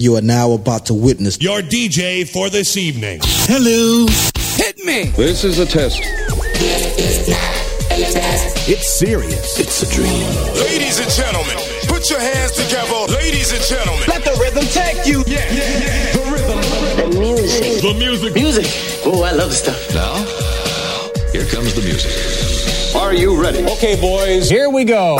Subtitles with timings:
[0.00, 3.18] You are now about to witness your DJ for this evening.
[3.50, 4.06] Hello.
[4.54, 5.06] Hit me.
[5.16, 5.98] This is a test.
[8.70, 9.58] It's serious.
[9.58, 10.22] It's a dream.
[10.54, 11.56] Ladies and gentlemen,
[11.88, 13.12] put your hands together.
[13.12, 15.24] Ladies and gentlemen, let the rhythm take you.
[15.26, 16.12] Yeah, yeah, yeah.
[16.12, 16.60] The rhythm.
[17.10, 17.82] The music.
[17.82, 18.34] The music.
[18.34, 18.66] Music.
[19.04, 19.92] Oh, I love stuff.
[19.92, 20.14] Now,
[21.32, 22.94] here comes the music.
[22.94, 23.64] Are you ready?
[23.64, 25.18] Okay, boys, here we go.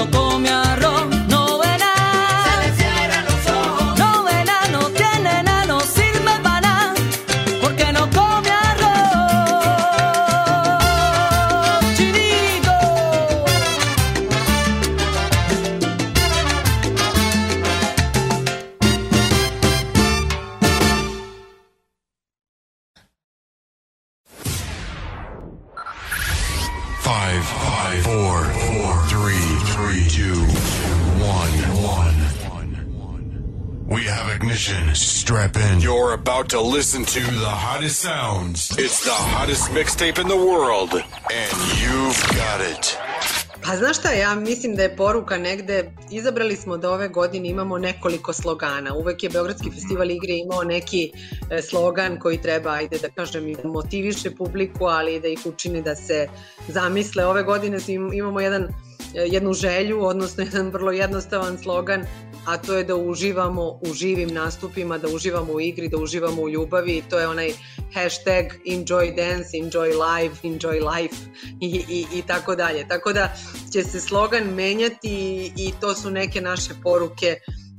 [0.00, 0.49] No come
[36.40, 38.70] about to listen to the hottest sounds.
[38.78, 40.94] It's the hottest mixtape in the world,
[41.40, 42.96] and you've got it.
[43.62, 47.78] Pa znaš šta, ja mislim da je poruka negde, izabrali smo da ove godine imamo
[47.78, 48.94] nekoliko slogana.
[48.94, 51.12] Uvek je Beogradski festival igre imao neki
[51.50, 55.96] e, slogan koji treba, ajde da kažem, da motiviše publiku, ali da ih učini da
[55.96, 56.28] se
[56.68, 57.26] zamisle.
[57.26, 58.68] Ove godine im- imamo jedan,
[59.14, 62.04] jednu želju, odnosno jedan vrlo jednostavan slogan,
[62.46, 66.48] a to je da uživamo u živim nastupima, da uživamo u igri, da uživamo u
[66.48, 67.52] ljubavi i to je onaj
[67.94, 71.16] hashtag enjoy dance, enjoy live, enjoy life
[71.60, 72.88] i, i, i tako dalje.
[72.88, 73.34] Tako da
[73.72, 77.36] će se slogan menjati i, i to su neke naše poruke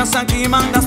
[0.07, 0.87] casa que mandas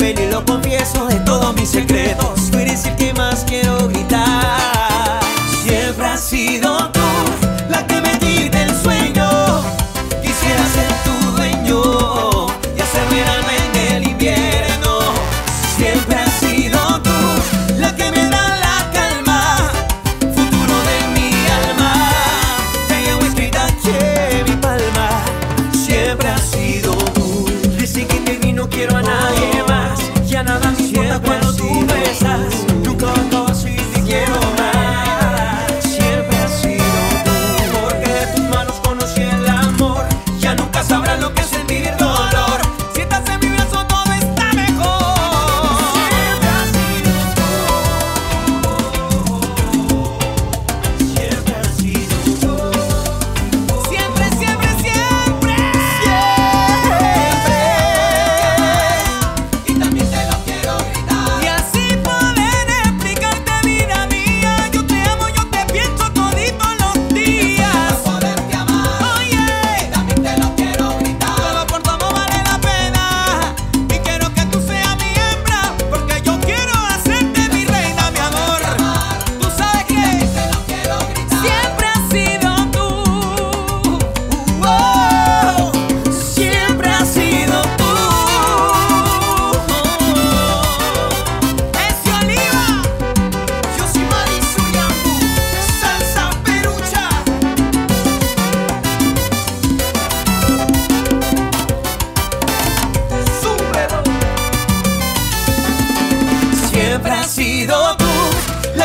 [0.00, 2.50] la y lo confieso de todos mis secretos.
[2.50, 4.13] Tú eres el que más quiero gritar.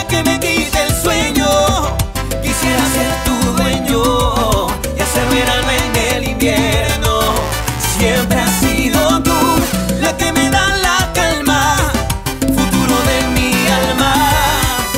[0.09, 1.47] que me quite el sueño.
[2.41, 7.19] Quisiera ser tu dueño y hacer verano en el invierno.
[7.97, 9.39] Siempre has sido tú
[10.01, 11.77] la que me da la calma,
[12.41, 13.51] futuro de mi
[13.81, 14.13] alma.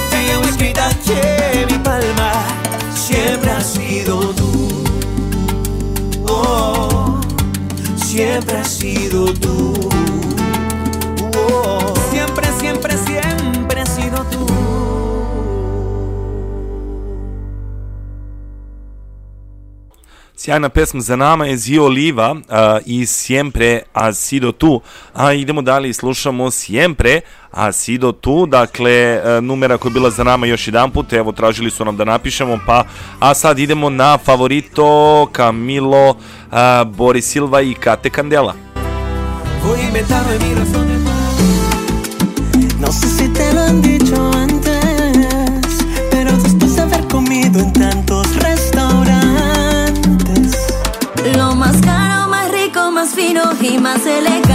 [0.09, 2.31] Te llevo escrita que mi palma.
[2.95, 4.83] Siempre has sido tú.
[6.27, 7.19] Oh,
[7.97, 9.80] siempre has sido tú.
[20.51, 22.37] sjajna pesma za nama je Zio Oliva uh,
[22.85, 24.81] i Siempre a Sido Tu.
[25.13, 30.09] A idemo dalje i slušamo Siempre a Sido Tu, dakle e, numera koja je bila
[30.09, 32.83] za nama još jedan put, evo tražili su nam da napišemo, pa
[33.19, 36.17] a sad idemo na favorito Camilo, uh,
[36.85, 38.53] Boris Silva i Kate Kandela.
[39.63, 40.39] Koji me tamo je
[53.63, 54.50] y más elegante.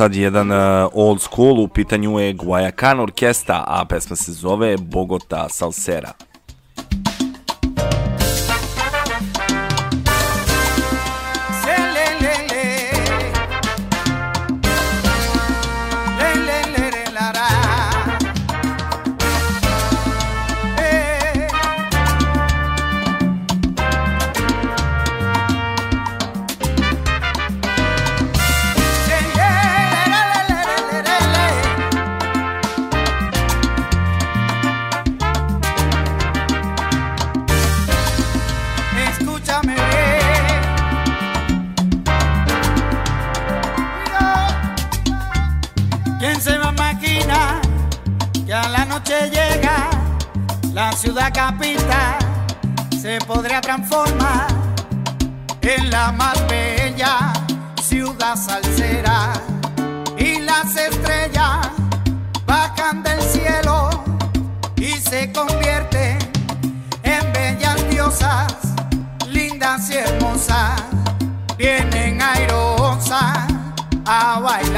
[0.00, 5.48] sad jedan uh, old school, u pitanju je Guayacan orkesta, a pesma se zove Bogota
[5.48, 6.29] Salsera.
[50.80, 52.16] La ciudad capital
[53.02, 54.46] se podría transformar
[55.60, 57.34] en la más bella
[57.82, 59.34] ciudad salsera.
[60.16, 61.68] Y las estrellas
[62.46, 63.90] bajan del cielo
[64.76, 66.16] y se convierten
[67.02, 68.54] en bellas diosas,
[69.28, 70.80] lindas y hermosas.
[71.58, 73.38] Vienen airosas
[74.06, 74.69] a bailar,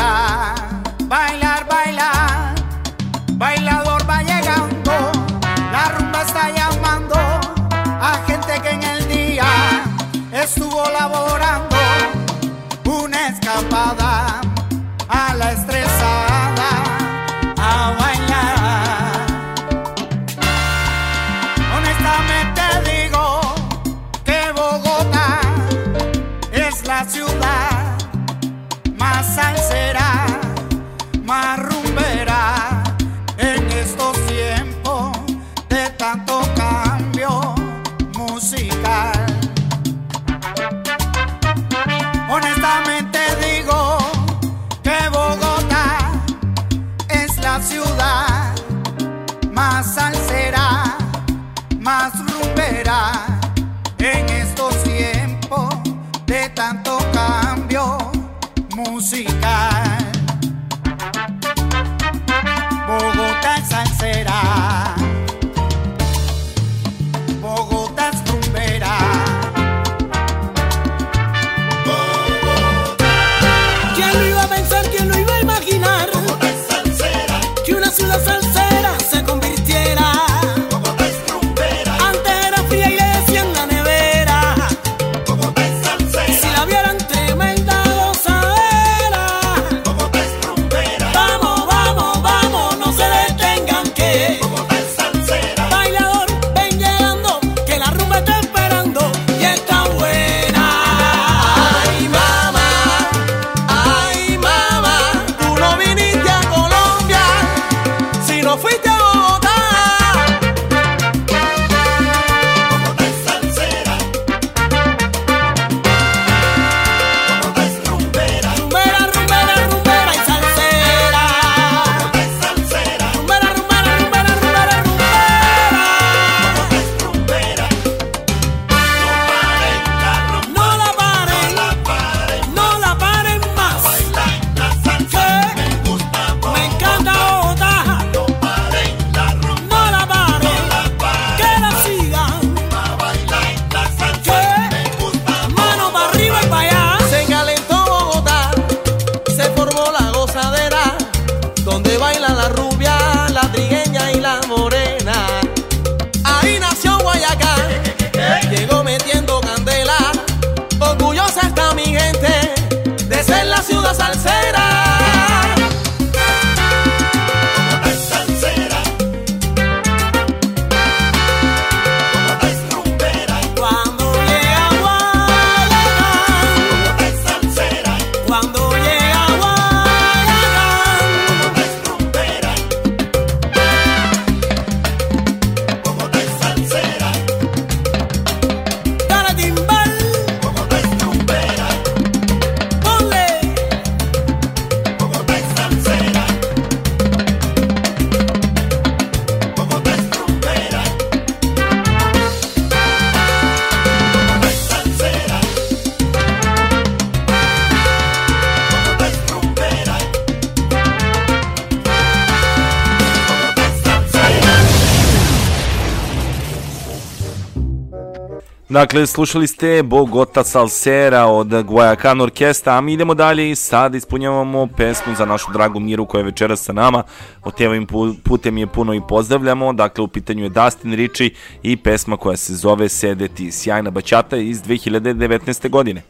[218.73, 224.67] Dakle, slušali ste Bogota Salsera od Guayacan Orkestra, a mi idemo dalje i sad ispunjavamo
[224.77, 227.03] pesmu za našu dragu Miru koja je večeras sa nama.
[227.43, 229.73] Od pu- putem je puno i pozdravljamo.
[229.73, 231.31] Dakle, u pitanju je Dustin Ritchie
[231.63, 233.53] i pesma koja se zove Sedeti.
[233.53, 235.69] Sjajna bačata iz 2019.
[235.69, 236.03] godine.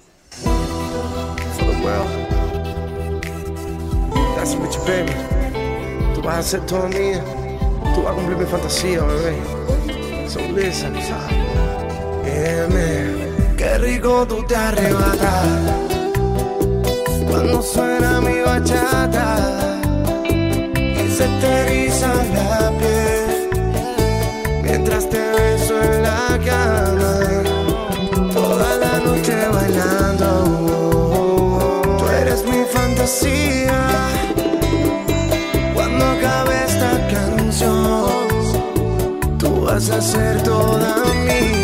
[4.37, 5.12] That's Rich Baby.
[6.14, 7.22] Tú vas a ser toda mía.
[7.94, 9.33] Tú vas a cumplir mi fantasía, bebé.
[10.29, 11.42] So listen.
[12.43, 15.47] Qué rico tú te arrebatas
[17.31, 19.81] cuando suena mi bachata
[20.29, 23.49] y se te eriza la piel
[24.65, 27.21] mientras te beso en la cama
[28.33, 30.29] toda la noche bailando.
[31.99, 33.79] Tú eres mi fantasía
[35.75, 38.11] cuando acabe esta canción.
[39.65, 41.62] vas a ser toda mía.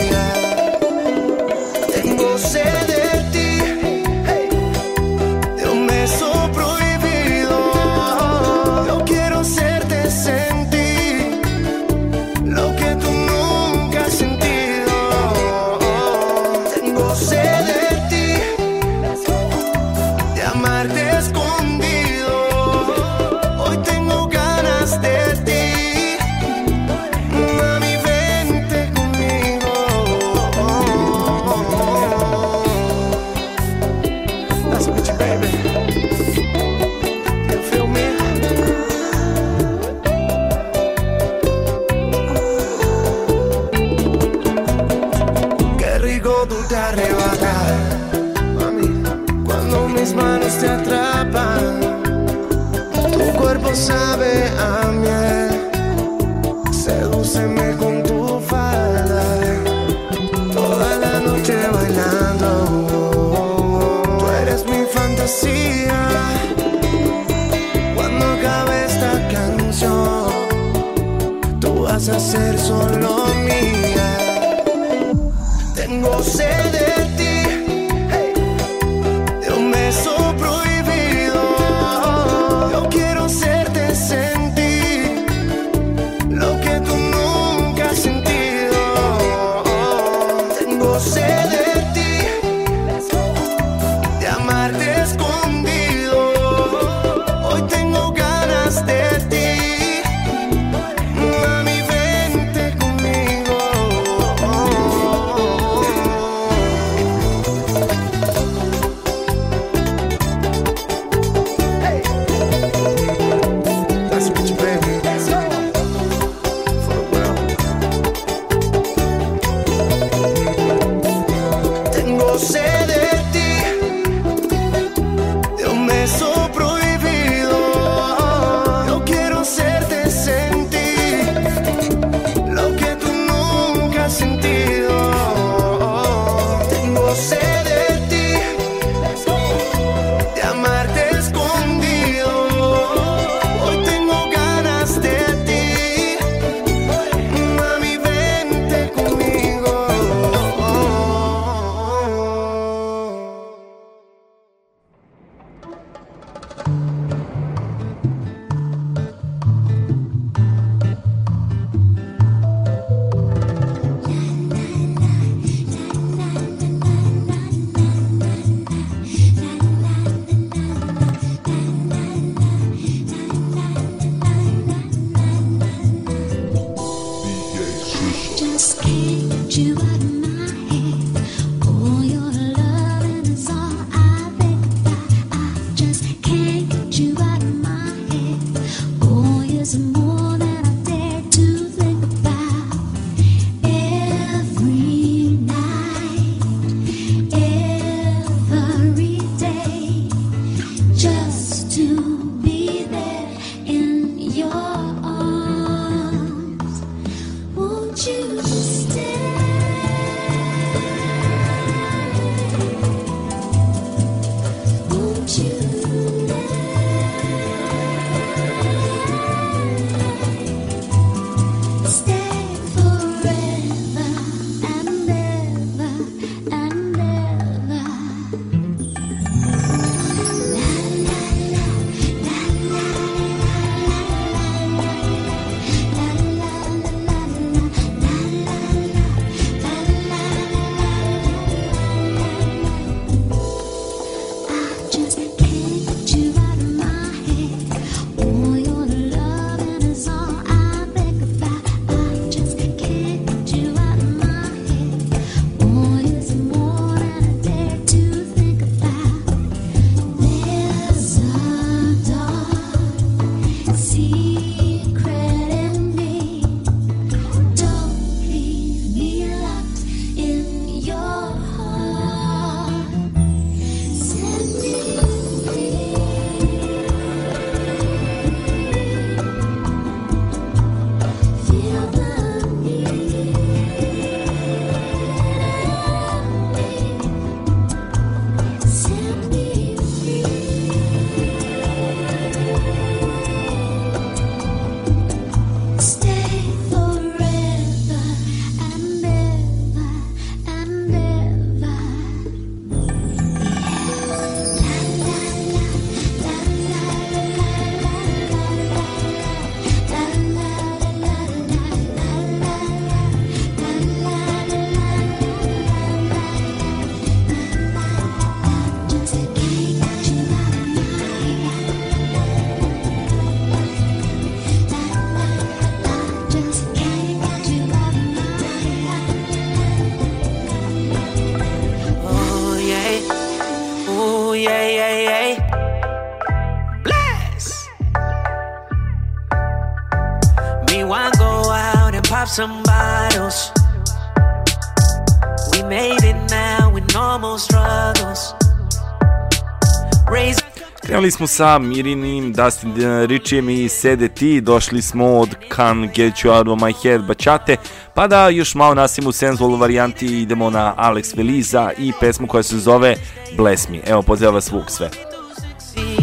[350.88, 352.72] Krenuli smo sa Mirinim, Dustin
[353.06, 357.56] Richijem i CDT, došli smo od Can't Get You Out of My Head Bachate,
[357.94, 362.42] pa da još malo nastavimo u senzual varijanti idemo na Alex Veliza i pesmu koja
[362.42, 362.96] se zove
[363.36, 363.80] Bless Me.
[363.86, 364.90] Evo, pozdrav vas Vuk sve.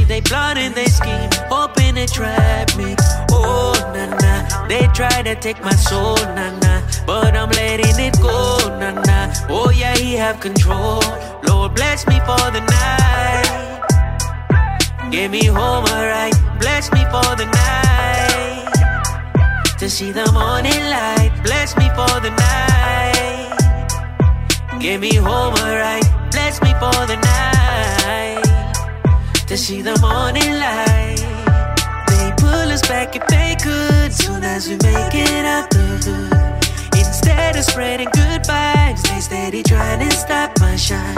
[0.07, 2.95] they plot and they scheme, hoping to trap me.
[3.31, 8.15] Oh, na na, they try to take my soul, na na, but I'm letting it
[8.21, 9.33] go, na na.
[9.49, 11.01] Oh, yeah, he have control.
[11.47, 13.44] Lord, bless me for the night.
[15.11, 18.71] Get me home alright, bless me for the night.
[19.79, 23.57] To see the morning light, bless me for the night.
[24.79, 27.45] Get me home alright, bless me for the night
[29.47, 31.15] to see the morning light.
[32.09, 36.97] They pull us back if they could, soon as we make it out the hood.
[36.97, 41.15] Instead of spreading good vibes, they steady trying to stop my shine.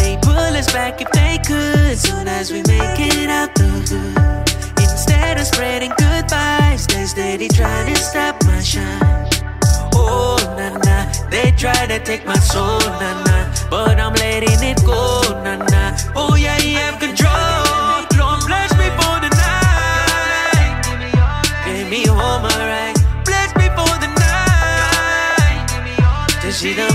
[0.00, 4.16] They pull us back if they could, soon as we make it out the hood.
[4.78, 9.28] Instead of spreading good vibes, they steady trying to stop my shine.
[9.94, 10.96] Oh, na na,
[11.30, 13.36] they try to take my soul, na na,
[13.68, 15.96] but I'm letting it go, na na.
[16.16, 18.08] Oh, yeah, he have control.
[18.18, 20.80] Lord, bless me for the night.
[21.66, 22.96] Get me home, alright.
[23.28, 24.40] Bless me for the night.
[26.50, 26.89] See the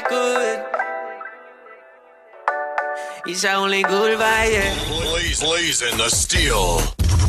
[0.00, 0.64] back if they could.
[3.26, 4.74] It's only good vibe, yeah.
[4.88, 6.80] Blaze, blazing the steel.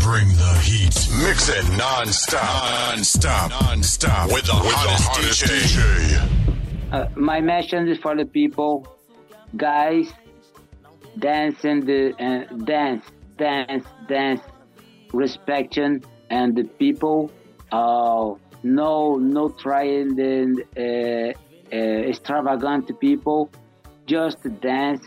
[0.01, 1.07] Bring the heat.
[1.24, 2.95] Mix it non-stop.
[2.95, 3.49] Non-stop.
[3.49, 4.32] Non-stop.
[4.32, 6.91] With the, with hottest, the hottest DJ.
[6.91, 8.88] Uh, my message is for the people,
[9.55, 10.11] guys.
[11.18, 13.05] Dance and the uh, dance,
[13.38, 14.41] dance, dance,
[15.13, 17.32] respecting and the people.
[17.72, 21.39] Uh, no, no trying the uh,
[21.72, 23.49] extravagant people.
[24.05, 25.03] Just dance.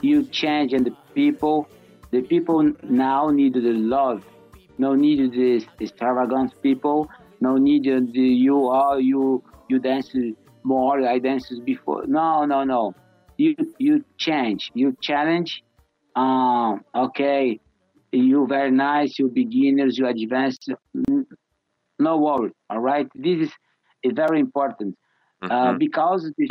[0.00, 1.68] You change and the people.
[2.10, 4.24] The people now need the love.
[4.78, 7.08] No need the extravagant people.
[7.40, 10.14] No need the you are you you dance
[10.62, 11.06] more.
[11.06, 12.04] I danced before.
[12.06, 12.94] No, no, no.
[13.36, 14.70] You you change.
[14.74, 15.62] You challenge.
[16.16, 17.60] Um, okay.
[18.10, 19.18] You very nice.
[19.18, 19.98] You beginners.
[19.98, 20.70] You advanced.
[21.98, 22.52] No worry.
[22.70, 23.08] All right.
[23.14, 23.52] This is
[24.02, 24.96] is very important
[25.42, 25.78] uh, Mhm.
[25.78, 26.48] because the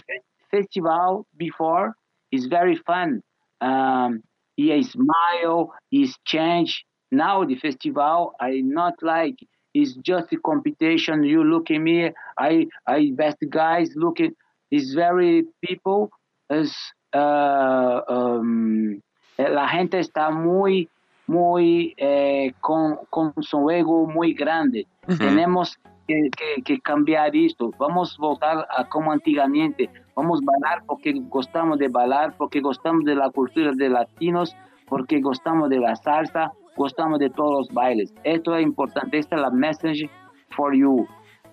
[0.51, 1.95] festival before
[2.31, 3.21] is very fun.
[3.61, 4.23] Um,
[4.55, 5.73] he smile.
[5.89, 6.85] He's change.
[7.11, 9.37] Now the festival I not like.
[9.73, 11.23] It's just a competition.
[11.23, 12.11] You look at me.
[12.37, 14.33] I I best guys looking.
[14.71, 16.09] It's very people
[16.49, 16.73] is
[17.13, 19.01] uh, um,
[19.37, 20.89] la gente está muy
[21.27, 24.85] muy eh, con, con su ego muy grande.
[25.07, 25.17] Ujú.
[25.17, 25.77] Tenemos
[26.07, 27.71] que, que- que cambiar esto.
[27.77, 29.89] Vamos a voltar a como antiguamente.
[30.15, 34.55] Vamos a bailar porque gostamos de bailar, porque gostamos de la cultura de latinos,
[34.87, 38.13] porque gostamos de la salsa, gostamos de todos los bailes.
[38.23, 39.17] Esto es importante.
[39.17, 40.09] Esta es la message
[40.55, 41.07] for you.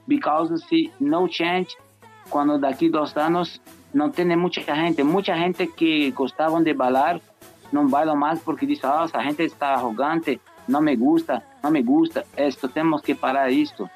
[0.06, 1.76] Because si no change,
[2.30, 3.60] cuando de aquí dos años
[3.92, 7.20] no tiene mucha gente, mucha gente que gostavam de bailar
[7.72, 11.82] não bailam mais porque diz, ah, essa gente está arrogante, não me gusta, não me
[11.82, 12.24] gusta.
[12.36, 13.88] Esto temos que parar isto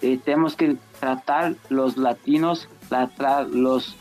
[0.00, 2.68] tenemos que tratar los latinos,
[3.50, 3.96] los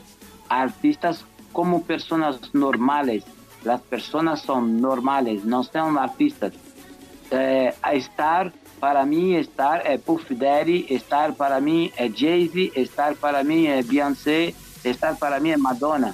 [0.48, 3.24] artistas como personas normales.
[3.64, 6.54] Las personas son normales, no son artistas.
[7.32, 13.44] Eh, estar para mí, estar eh, Puff Daddy, estar para mí eh, Jay-Z, estar para
[13.44, 16.14] mí es Beyoncé, estar para mí es Madonna.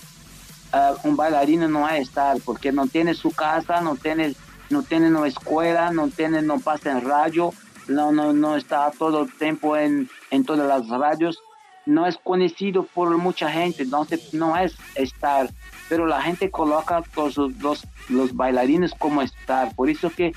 [0.74, 4.36] Eh, un bailarino no es estar porque no tiene su casa, no tiene,
[4.70, 7.54] no tiene no escuela, no tiene, no pasa en radio,
[7.88, 11.40] no, no, no está todo el tiempo en, en todas las radios,
[11.86, 15.50] no es conocido por mucha gente, entonces no es estar,
[15.88, 20.34] pero la gente coloca todos los, los bailarines como estar, por eso que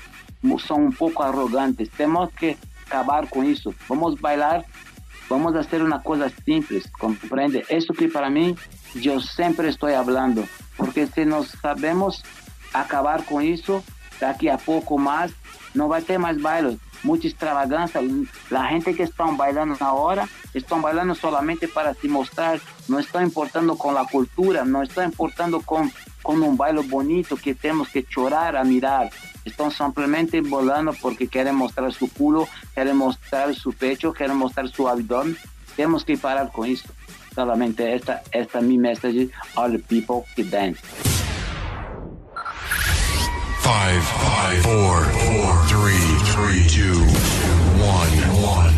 [0.59, 4.65] son un poco arrogantes, tenemos que acabar con eso, vamos a bailar,
[5.27, 8.55] vamos a hacer una cosa simple, comprende, eso que para mí
[8.95, 10.45] yo siempre estoy hablando,
[10.77, 12.23] porque si nos sabemos
[12.73, 13.83] acabar con eso,
[14.21, 15.31] aquí a poco más
[15.73, 17.99] no va a tener más bailos, muita extravagância.
[17.99, 23.21] A gente que estão bailando na hora estão bailando solamente para se mostrar, não estão
[23.21, 25.89] importando com a cultura, não estão importando com
[26.27, 29.09] um baile bonito que temos que chorar a mirar.
[29.45, 34.87] están simplemente volando porque quieren mostrar su culo, quieren mostrar su pecho, quieren mostrar su
[34.87, 35.37] abdomen.
[35.75, 36.93] Tenemos que parar con esto.
[37.33, 40.81] Solamente esta, esta es mi mensaje all the people que dance.
[43.69, 46.97] Five, five, four, four, three, three, two,
[47.77, 48.73] one, one.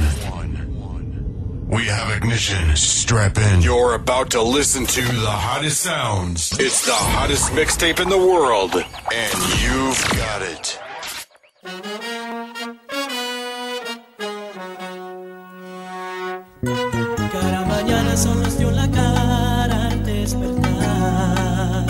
[1.69, 2.75] We have ignition.
[2.75, 3.61] Strap in.
[3.61, 6.51] You're about to listen to the hottest sounds.
[6.59, 10.77] It's the hottest mixtape in the world, and you've got it.
[17.31, 21.85] Cada mañana solo nos dio la cara al despertar.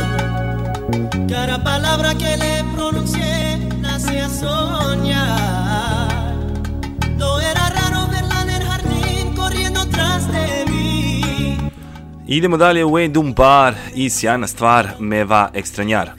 [1.28, 2.51] Cada palabra que le
[12.32, 16.10] Idemo dalje u Edum Bar i sjajna stvar Meva Extrañar.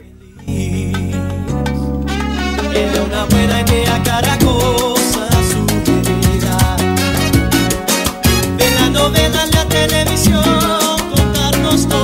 [8.93, 10.43] novela, la televisión,
[11.15, 12.02] contarnos.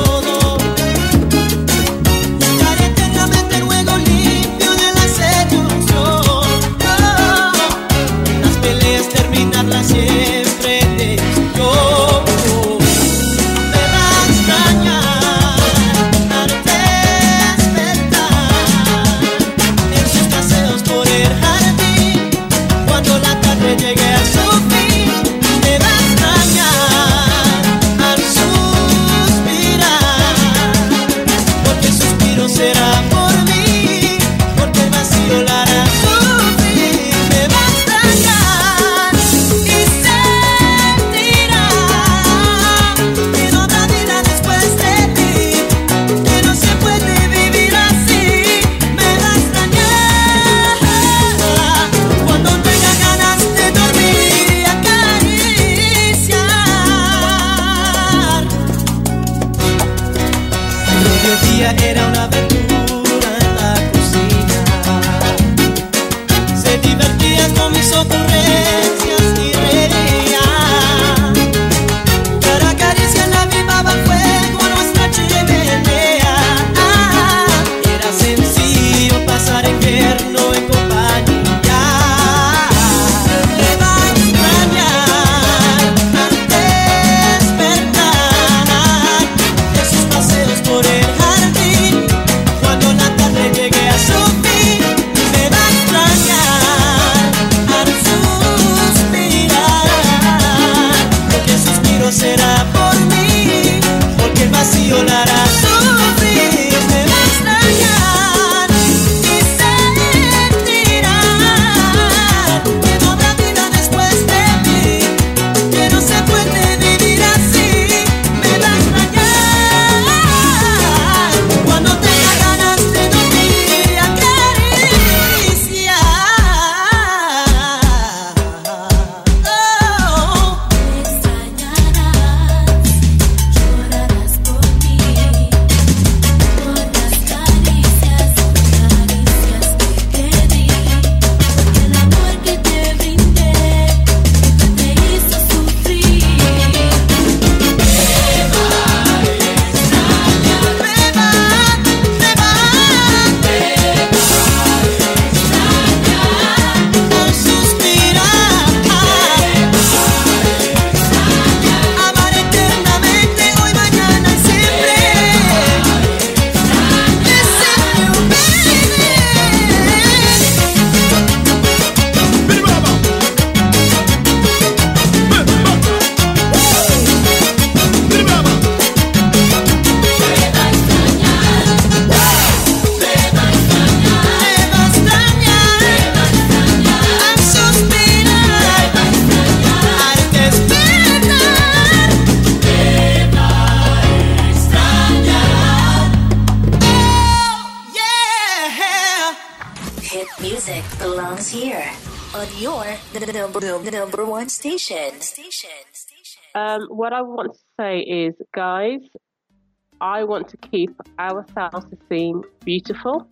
[210.29, 213.27] Want to keep our salsa scene beautiful,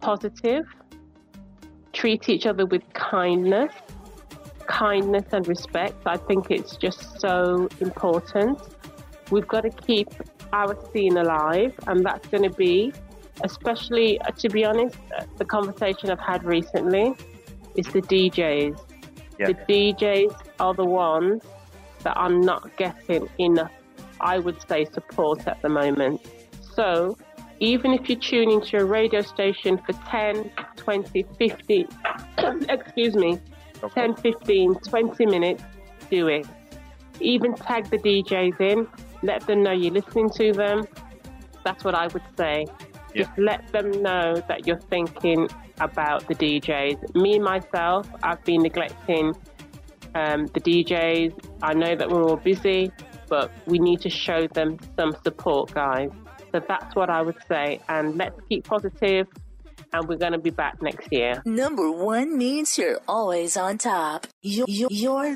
[0.00, 0.66] positive,
[1.92, 3.72] treat each other with kindness,
[4.66, 5.96] kindness and respect.
[6.06, 8.58] I think it's just so important.
[9.30, 10.08] We've got to keep
[10.52, 12.92] our scene alive, and that's going to be
[13.42, 17.14] especially uh, to be honest, uh, the conversation I've had recently
[17.76, 18.78] is the DJs.
[19.38, 19.46] Yeah.
[19.46, 21.42] The DJs are the ones
[22.02, 23.72] that are not getting enough,
[24.22, 26.20] I would say, support at the moment.
[26.74, 27.16] So
[27.60, 31.86] even if you tune into a radio station for 10, 20, 50,
[32.68, 33.38] excuse me,
[33.94, 35.62] 10, 15, 20 minutes,
[36.10, 36.46] do it.
[37.20, 38.86] Even tag the DJs in,
[39.22, 40.84] let them know you're listening to them.
[41.64, 42.66] That's what I would say.
[43.14, 45.48] Just let them know that you're thinking
[45.80, 47.14] about the DJs.
[47.14, 49.34] Me, myself, I've been neglecting
[50.14, 51.32] um, the DJs.
[51.62, 52.90] I know that we're all busy,
[53.32, 56.10] but we need to show them some support, guys.
[56.52, 57.80] So that's what I would say.
[57.88, 59.26] And let's keep positive,
[59.92, 61.42] and we're going to be back next year.
[61.44, 64.26] Number one means you're always on top.
[64.42, 65.26] Your, your,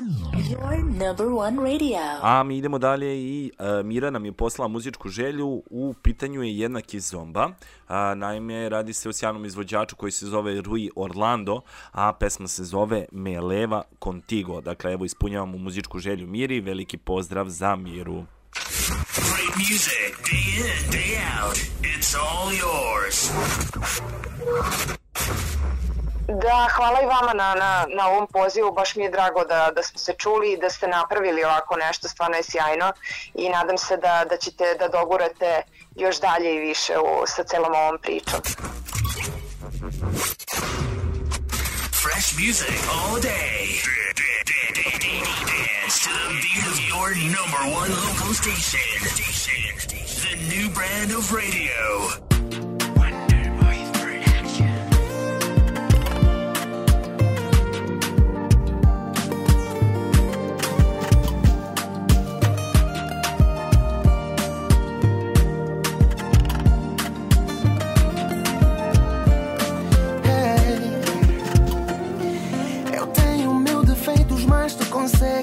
[0.49, 1.99] your number one radio.
[2.21, 6.57] A mi idemo dalje i uh, Mira nam je poslala muzičku želju, u pitanju je
[6.57, 7.49] jednaki zomba.
[7.87, 12.63] A, naime, radi se o sjajnom izvođaču koji se zove Rui Orlando, a pesma se
[12.63, 14.61] zove Meleva Contigo.
[14.61, 18.23] Dakle, evo ispunjavamo muzičku želju Miri, veliki pozdrav za Miru.
[19.29, 21.57] Great music, day in, day out.
[21.83, 23.31] It's all yours.
[26.27, 29.83] Da, hvala i vama na, na, na ovom pozivu, baš mi je drago da, da
[29.83, 32.93] smo se čuli i da ste napravili ovako nešto, stvarno je sjajno
[33.33, 35.61] i nadam se da, da ćete da dogurate
[35.95, 38.39] još dalje i više u, sa celom ovom pričom.
[42.03, 43.67] Fresh music all day.
[45.87, 48.79] Dance to the beat of your number one local station.
[50.21, 52.27] The new brand of radio.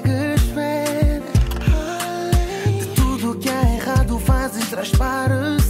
[0.07, 0.14] Eu
[4.85, 5.64] Spiders.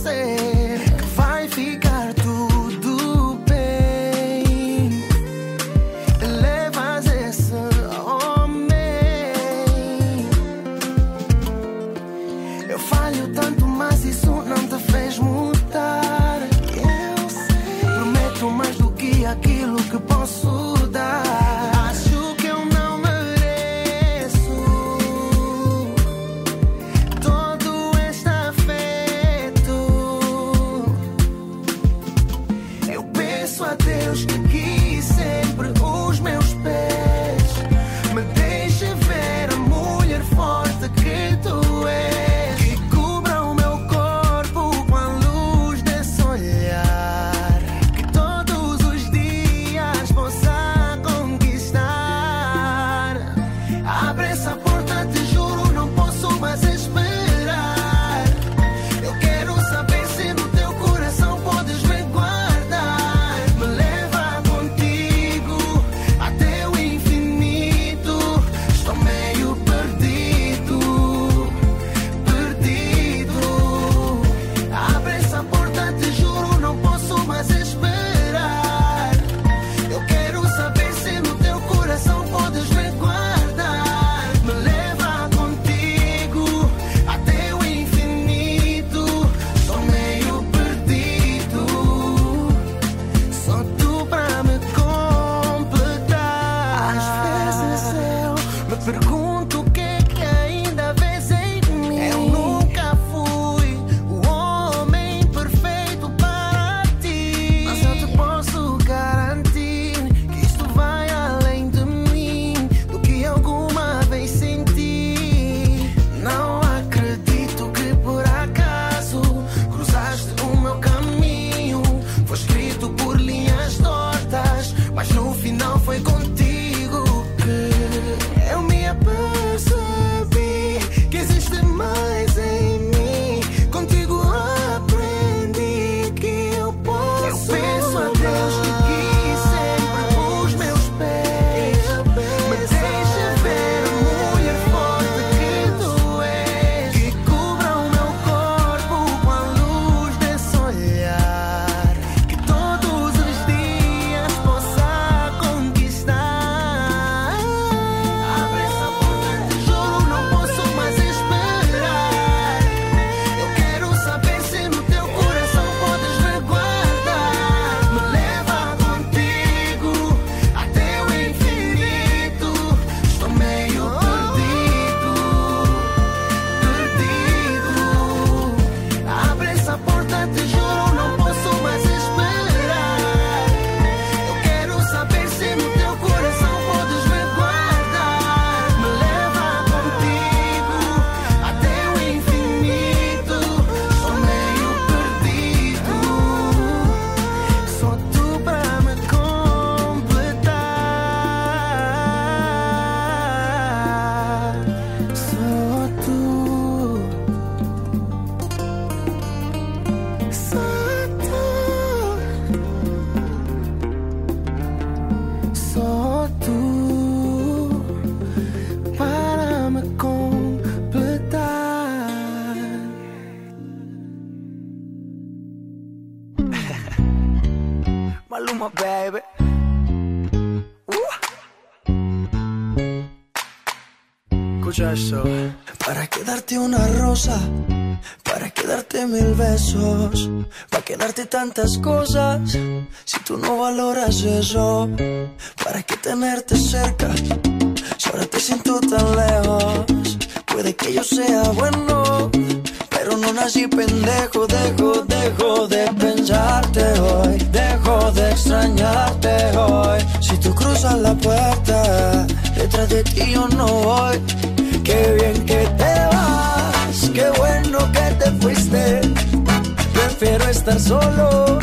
[270.25, 271.59] Prefiero estar solo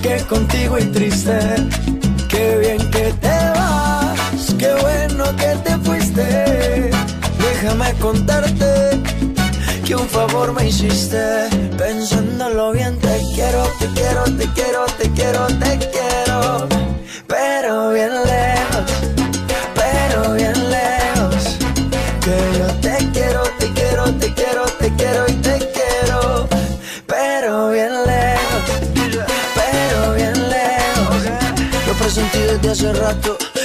[0.00, 1.36] que contigo y triste.
[2.28, 6.90] Qué bien que te vas, qué bueno que te fuiste.
[7.38, 9.00] Déjame contarte
[9.84, 11.48] que un favor me hiciste.
[11.76, 16.68] Pensándolo bien, te quiero, te quiero, te quiero, te quiero, te quiero.
[17.26, 18.49] Pero bien lejos,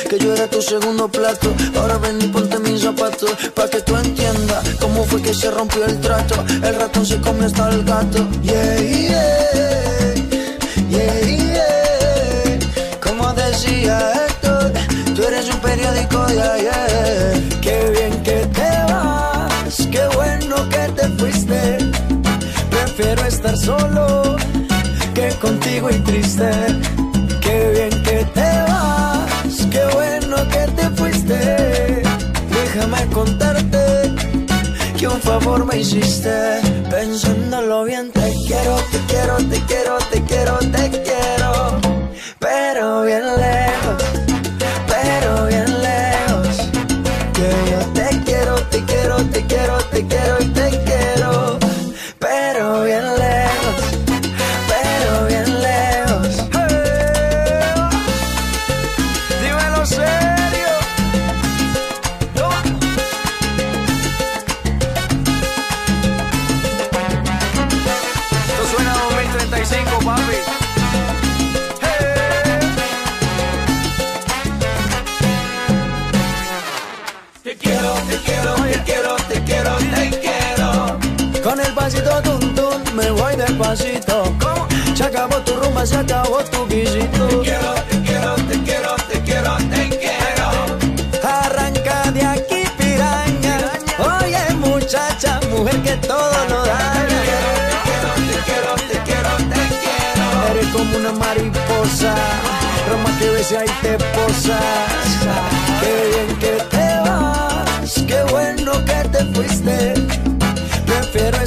[0.10, 1.54] Que yo era tu segundo plato.
[1.78, 3.32] Ahora ven y ponte mis zapatos.
[3.54, 6.44] Pa' que tú entiendas cómo fue que se rompió el trato.
[6.64, 8.28] El ratón se comió hasta el gato.
[8.42, 10.14] Yeah, yeah,
[10.90, 12.60] yeah, yeah.
[13.00, 14.74] Como decía Héctor,
[15.16, 17.60] tú eres un periódico, yeah, yeah.
[17.62, 21.78] Qué bien que te vas, qué bueno que te fuiste.
[22.72, 24.38] Prefiero estar solo
[25.14, 26.50] que contigo y triste.
[33.16, 34.14] Contarte
[34.98, 36.36] que un favor me hiciste.
[36.90, 40.60] Pensándolo bien, te quiero, te quiero, te quiero, te quiero,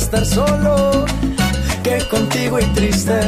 [0.09, 1.05] estar solo
[1.83, 3.21] que contigo y triste.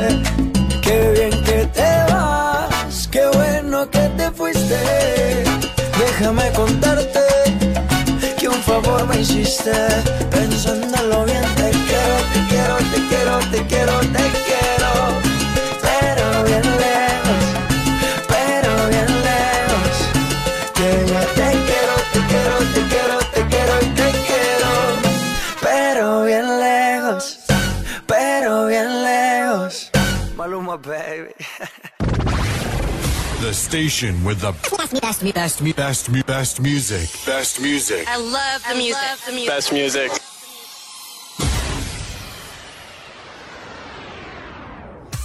[0.81, 4.79] Qué bien que te vas, qué bueno que te fuiste.
[5.99, 7.21] Déjame contarte
[8.39, 9.73] que un favor me hiciste.
[10.31, 14.30] Pensándolo bien, te quiero, te quiero, te quiero, te quiero, te quiero.
[33.71, 37.09] Station with the best, best, best, best, best music.
[37.25, 38.03] Best music.
[38.09, 39.47] I love the music.
[39.47, 40.11] Best music.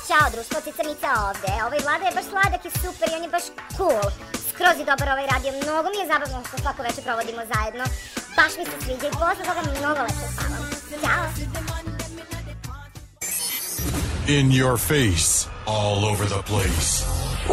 [0.08, 1.52] Ćao društvo, Cicanica ovde.
[1.66, 3.46] Ovaj Vlada je baš sladak i super i on je baš
[3.78, 4.06] cool.
[4.50, 7.84] Skroz je dobar ovaj radio, mnogo mi je zabavno što svako večer provodimo zajedno.
[8.38, 10.64] Baš mi se sviđa i posle toga mnogo lepše spavam.
[11.04, 11.26] Ćao!
[14.28, 15.48] In your face.
[15.68, 17.05] All over the place.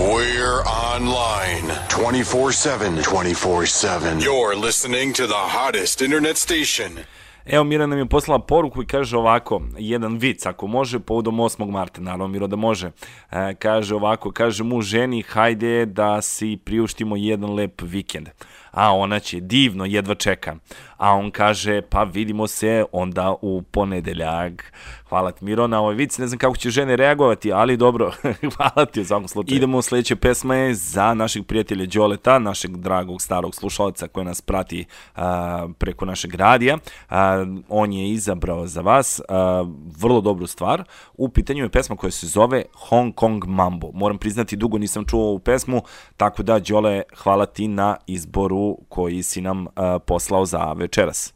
[0.03, 3.03] We're online 24 7.
[3.03, 4.21] 24 7.
[4.21, 6.99] You're listening to the hottest internet station.
[7.47, 11.71] Evo, Mira nam je poslala poruku i kaže ovako, jedan vic, ako može, povodom 8.
[11.71, 12.91] marta, naravno, Miro da može.
[13.31, 18.29] E, kaže ovako, kaže mu ženi, hajde da si priuštimo jedan lep vikend.
[18.71, 20.57] A ona će, divno, jedva čeka.
[21.03, 24.73] A on kaže pa vidimo se onda u ponedeljak.
[25.09, 28.13] Hvala ti Miro na ovoj vici, ne znam kako će žene reagovati, ali dobro,
[28.57, 29.57] hvala ti u svakom slučaju.
[29.57, 34.85] Idemo, sljedeća pesma je za našeg prijatelja Đoleta, našeg dragog starog slušalca koji nas prati
[35.17, 36.79] a, preko našeg radija.
[37.11, 39.65] A, on je izabrao za vas a,
[39.99, 40.85] vrlo dobru stvar.
[41.15, 43.91] U pitanju je pesma koja se zove Hong Kong Mambo.
[43.95, 45.83] Moram priznati, dugo nisam čuo ovu pesmu,
[46.17, 51.35] tako da Đole, hvala ti na izboru koji si nam a, poslao za večeras.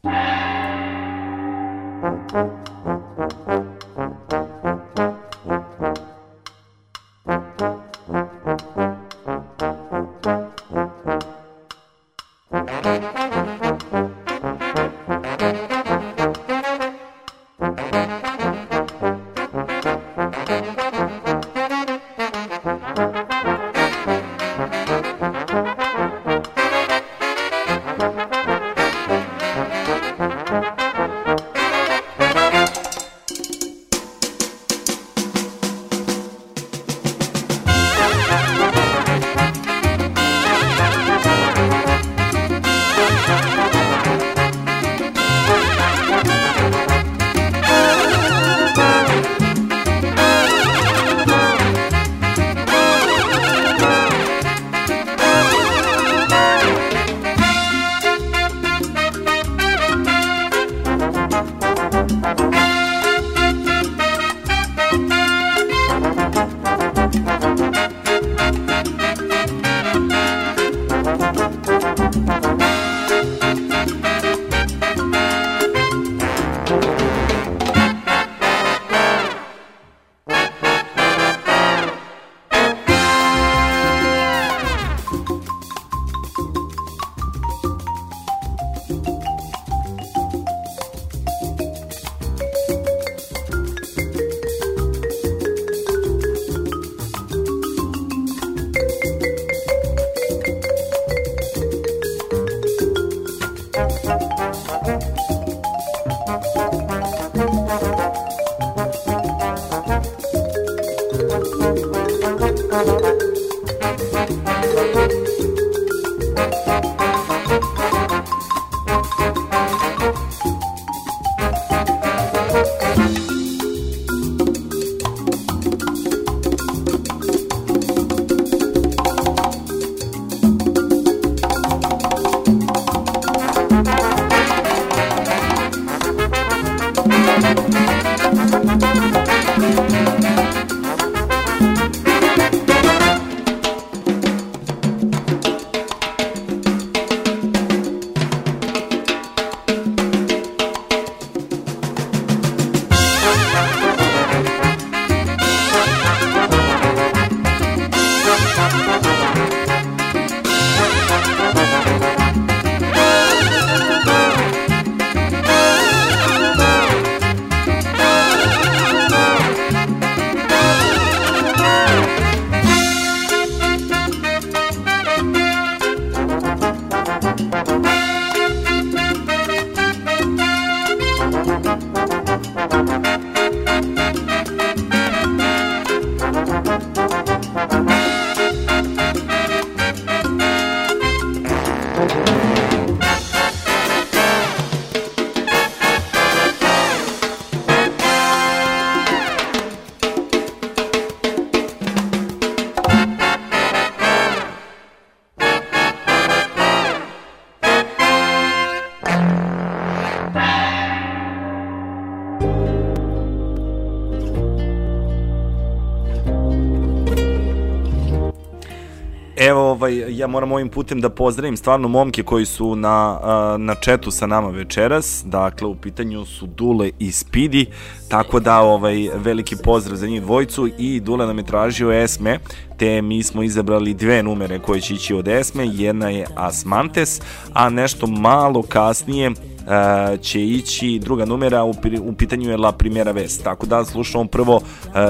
[219.87, 223.19] Ovaj, ja moram ovim putem da pozdravim stvarno momke koji su na,
[223.57, 225.23] na četu sa nama večeras.
[225.25, 227.65] Dakle, u pitanju su Dule i Spidi,
[228.09, 232.39] tako da ovaj veliki pozdrav za njih dvojicu i Dule nam je tražio Esme,
[232.77, 237.21] te mi smo izabrali dve numere koje će ići od Esme, jedna je Asmantes,
[237.53, 239.31] a nešto malo kasnije
[239.67, 243.43] Uh, će ići druga numera, u, u pitanju je La Primera Vest.
[243.43, 244.61] Tako da slušamo prvo uh,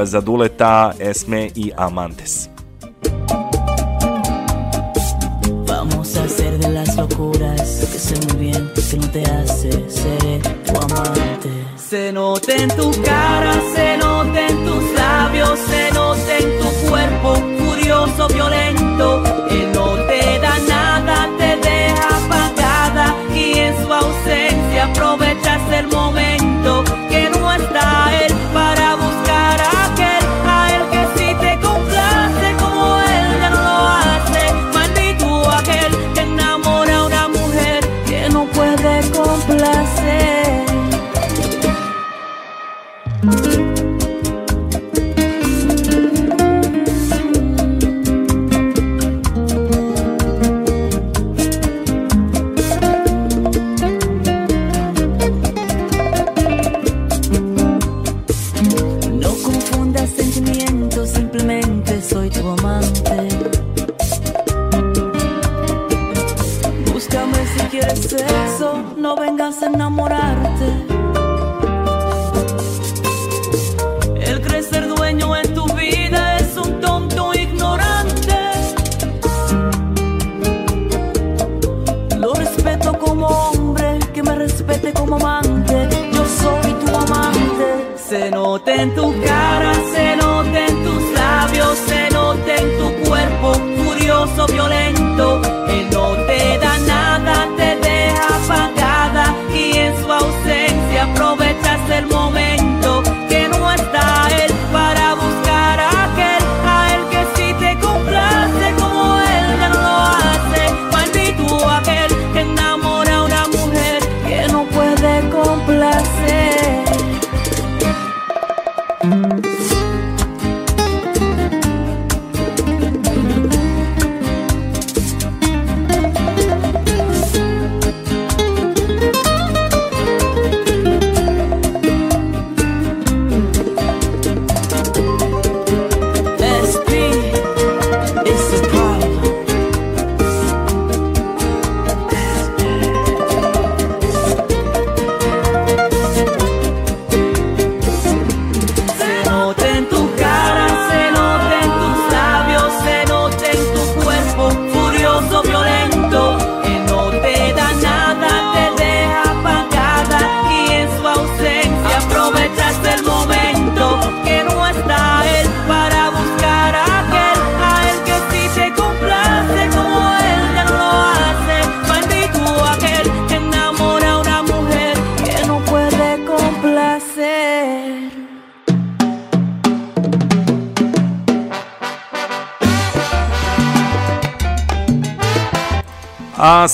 [0.04, 2.47] za Duleta, Esme i Amantes.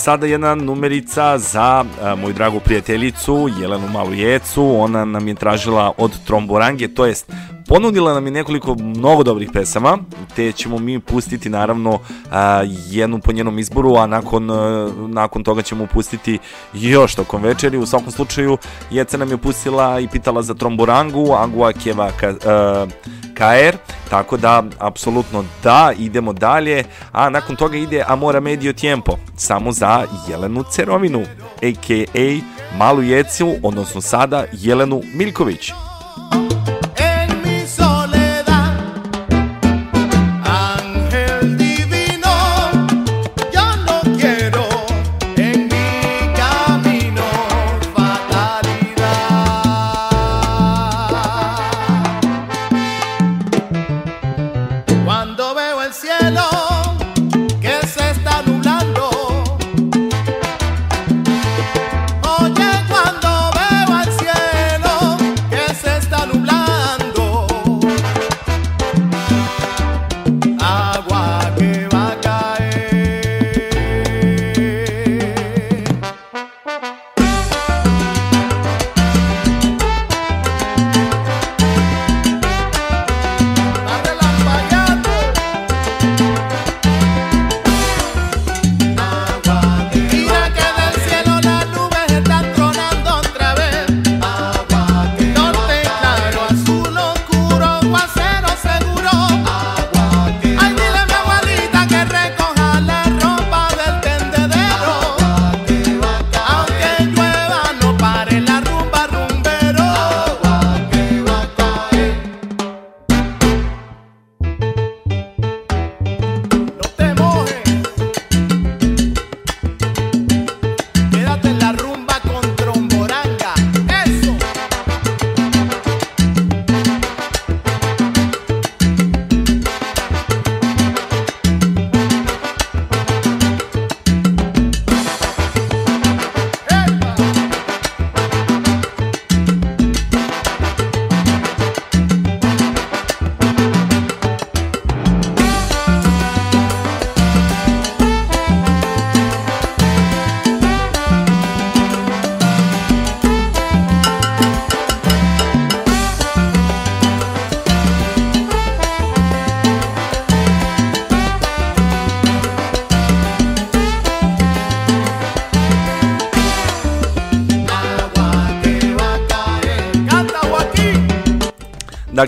[0.03, 4.75] sada jedna numerica za a, moju dragu prijateljicu Jelenu Malujecu.
[4.79, 7.31] Ona nam je tražila od Tromborange, to jest
[7.73, 9.97] Ponudila nam je nekoliko mnogo dobrih pesama,
[10.35, 11.99] te ćemo mi pustiti naravno
[12.31, 16.39] a, jednu po njenom izboru, a nakon, a, nakon toga ćemo pustiti
[16.73, 17.77] još tokom večeri.
[17.77, 18.57] U svakom slučaju,
[18.91, 22.85] Jeca nam je pustila i pitala za Tromborangu, Angua Keva ka, a,
[23.33, 23.77] KR,
[24.09, 30.05] tako da, apsolutno da, idemo dalje, a nakon toga ide Amora Medio Tiempo, samo za
[30.29, 31.21] Jelenu Cerovinu,
[31.61, 32.39] a.k.a.
[32.77, 35.71] Malu Jecu, odnosno sada Jelenu Milković.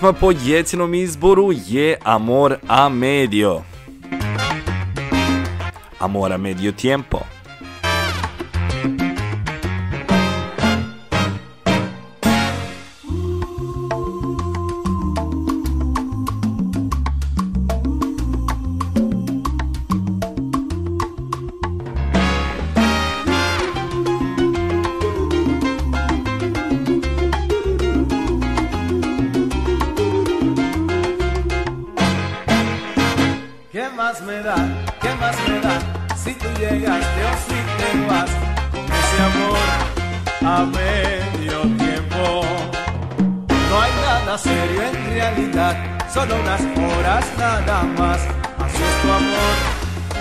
[0.00, 3.62] Pesma po Jecinom izboru je Amor a Medio.
[5.98, 7.19] Amor a Medio Tiempo.
[34.22, 34.56] Me da?
[35.00, 35.78] ¿Qué más me da?
[36.16, 38.30] Si tú llegaste o si te vas
[38.72, 39.68] con ese amor
[40.42, 42.42] a medio tiempo.
[43.70, 45.76] No hay nada serio en realidad,
[46.12, 48.20] solo unas horas nada más.
[48.58, 49.56] Así es tu amor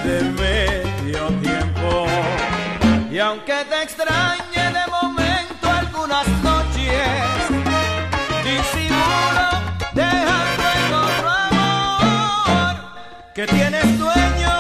[0.06, 2.06] de medio tiempo.
[3.12, 4.49] Y aunque te extrañe
[13.40, 14.54] que tienes dueño,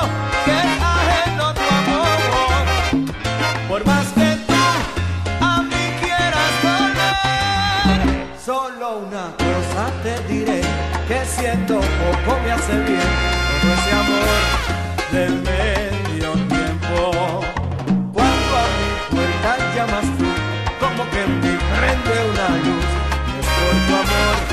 [0.45, 2.15] que es ajeno tu amor.
[3.67, 4.53] Por más que tú
[5.41, 7.99] a mí quieras volver,
[8.45, 10.61] solo una cosa te diré,
[11.09, 13.11] que siento poco me hace bien
[13.61, 14.39] todo ese amor
[15.11, 17.41] de medio tiempo.
[18.13, 20.30] Cuando a mi puerta llamas tú,
[20.80, 22.89] como que me prende una luz,
[23.39, 24.49] es por tu amor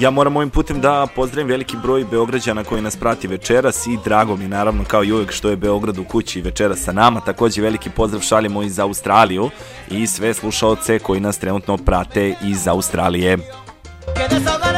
[0.00, 4.36] Ja moram ovim putem da pozdravim veliki broj Beograđana koji nas prati večeras i drago
[4.36, 7.20] mi naravno kao i uvek što je Beograd u kući večeras sa nama.
[7.20, 9.50] Takođe veliki pozdrav šaljemo iz Australiju
[9.90, 13.38] i sve slušaoce koji nas trenutno prate iz Australije.
[14.16, 14.69] que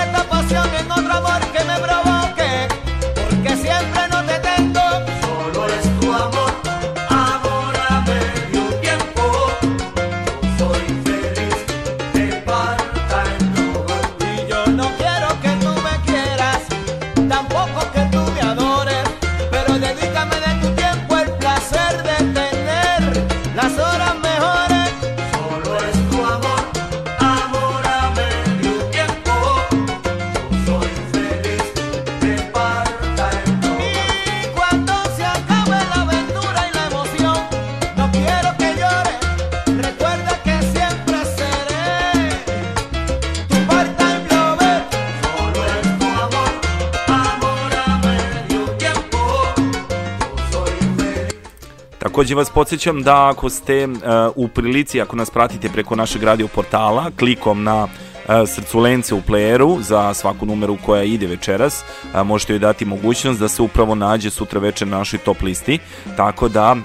[52.23, 53.93] Takođe vas podsjećam da ako ste uh,
[54.37, 57.89] u prilici, ako nas pratite preko našeg radio portala, klikom na
[58.29, 61.85] e, srculence u playeru za svaku numeru koja ide večeras.
[62.15, 65.79] E, možete joj dati mogućnost da se upravo nađe sutra večer na našoj top listi.
[66.17, 66.77] Tako da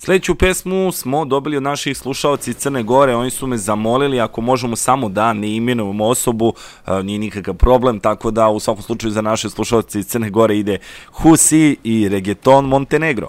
[0.08, 4.76] Sljedeću pesmu smo dobili od naših slušalci Crne Gore, oni su me zamolili ako možemo
[4.76, 6.52] samo da ne imenujemo osobu,
[6.86, 10.78] e, nije nikakav problem, tako da u svakom slučaju za naše slušalci Crne Gore ide
[11.12, 13.28] Husi i Regeton Montenegro.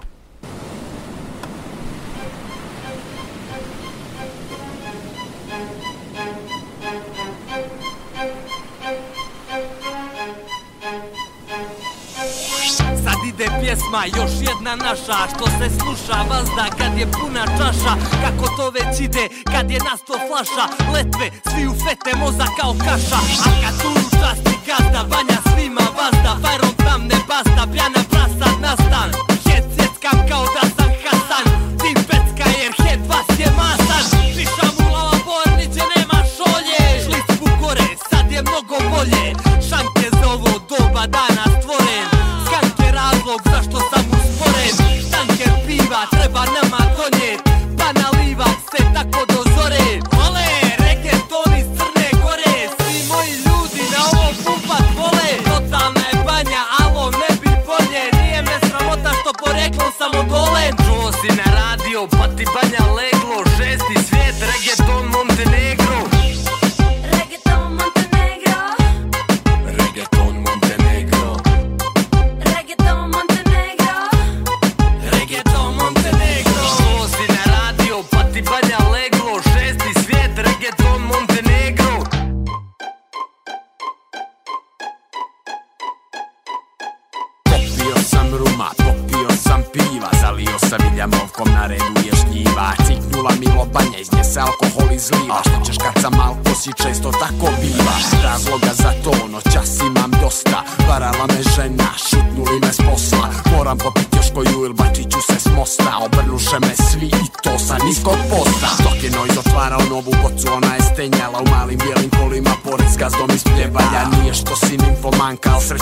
[13.62, 17.94] pjesma još jedna naša Što se sluša vazda kad je puna čaša.
[18.24, 23.20] Kako to već ide kad je nasto flaša Letve svi u fete moza kao kaša.
[23.48, 28.74] A kad tu učasti gazda vanja svima vazda Fajrom tam ne basta, pljana prasad na
[28.84, 29.10] stan
[29.46, 29.94] Jet, jet,
[30.30, 30.69] kao da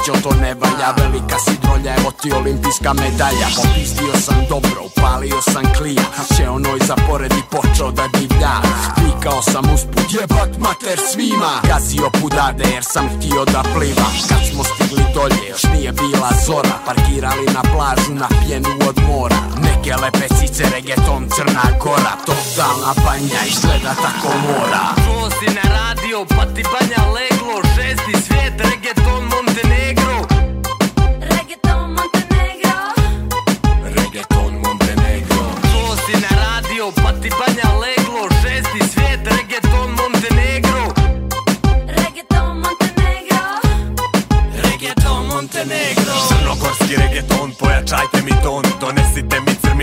[0.08, 3.48] Braćo to ne valja, velika si drolja Evo ti olimpijska medalja.
[3.56, 6.04] Popistio sam dobro, upalio sam klija
[6.38, 8.54] Će onoj zapored i počeo da divlja.
[8.96, 11.54] Klikao sam usput, jebat mater svima.
[11.68, 14.08] Gazio pudade jer sam htio da pliva.
[14.30, 16.76] Kad smo stigli dolje, još nije bila zora.
[16.86, 19.40] Parkirali na plažu, na pjenu od mora.
[19.66, 22.14] Neke lepe cice, regeton, crna gora.
[22.28, 24.84] Totalna banja, izgleda tako mora.
[25.04, 27.56] Čuo si na radio, pa ti banja leglo.
[27.76, 29.97] Šesti svijet, regeton, Montenegro.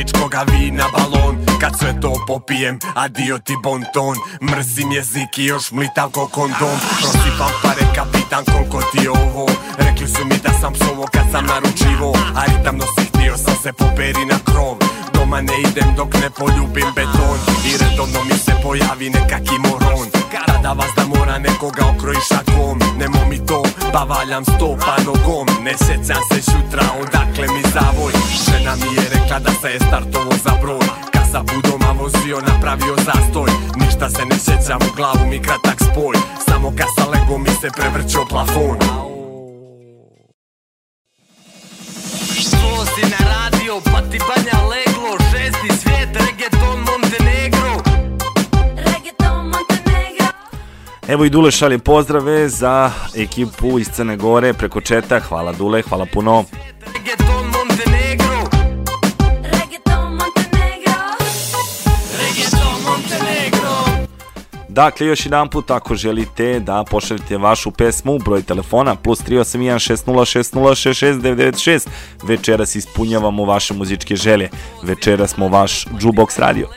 [0.04, 1.36] Crmičkoga vina balon.
[1.60, 4.16] Kad sve to popijem, adio ti bon ton.
[4.42, 6.76] Mrsim jezik i još mlitav ko kondom.
[7.00, 9.46] Prosipam pare kapitan koliko ti je ovo?
[9.78, 12.12] Rekli su mi da sam psovo kad sam naručivo.
[12.36, 14.76] A ritam nosi htio sam se poperi na krov.
[15.14, 17.38] Doma ne idem dok ne poljubim beton.
[17.68, 20.23] I redovno mi se pojavi nekaki moron
[20.64, 23.62] Tada vas da mora nekoga okroji šakom Nemo mi to,
[23.92, 25.46] pa valjam stopa nogom.
[25.64, 28.12] Ne sjećam se šutra odakle mi zavoj.
[28.44, 30.86] Žena mi je rekla da se je startovo za broj.
[31.12, 33.50] Kad sa budoma vozio napravio zastoj.
[33.76, 36.16] Ništa se ne sjećam u glavu mi kratak spoj.
[36.48, 38.78] Samo kad sa legom mi se prevrćo plafon.
[42.50, 45.33] Čuo si na radio, pa ti banja leglo
[51.08, 55.20] Evo i Dule šalje pozdrave za ekipu iz Crne Gore preko četa.
[55.20, 56.44] Hvala Dule, hvala puno.
[64.68, 71.88] Dakle, još jedan put, ako želite da pošaljete vašu pesmu, broj telefona plus 38160606696,
[72.22, 74.50] večeras ispunjavamo vaše muzičke želje.
[74.82, 76.68] Večeras smo vaš Jukebox Radio.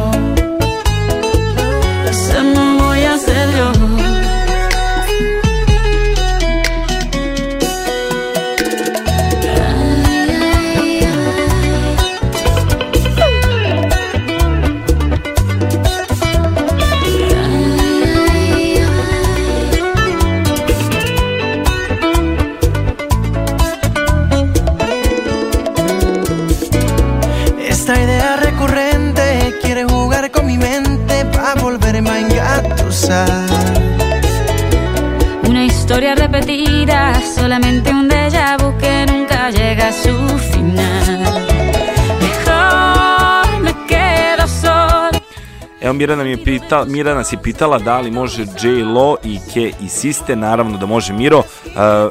[46.01, 49.89] Mirana, mi je pita, Mirana nas je pitala da li može J-Lo i Ke i
[49.89, 51.37] Siste, naravno da može Miro.
[51.37, 51.43] Uh,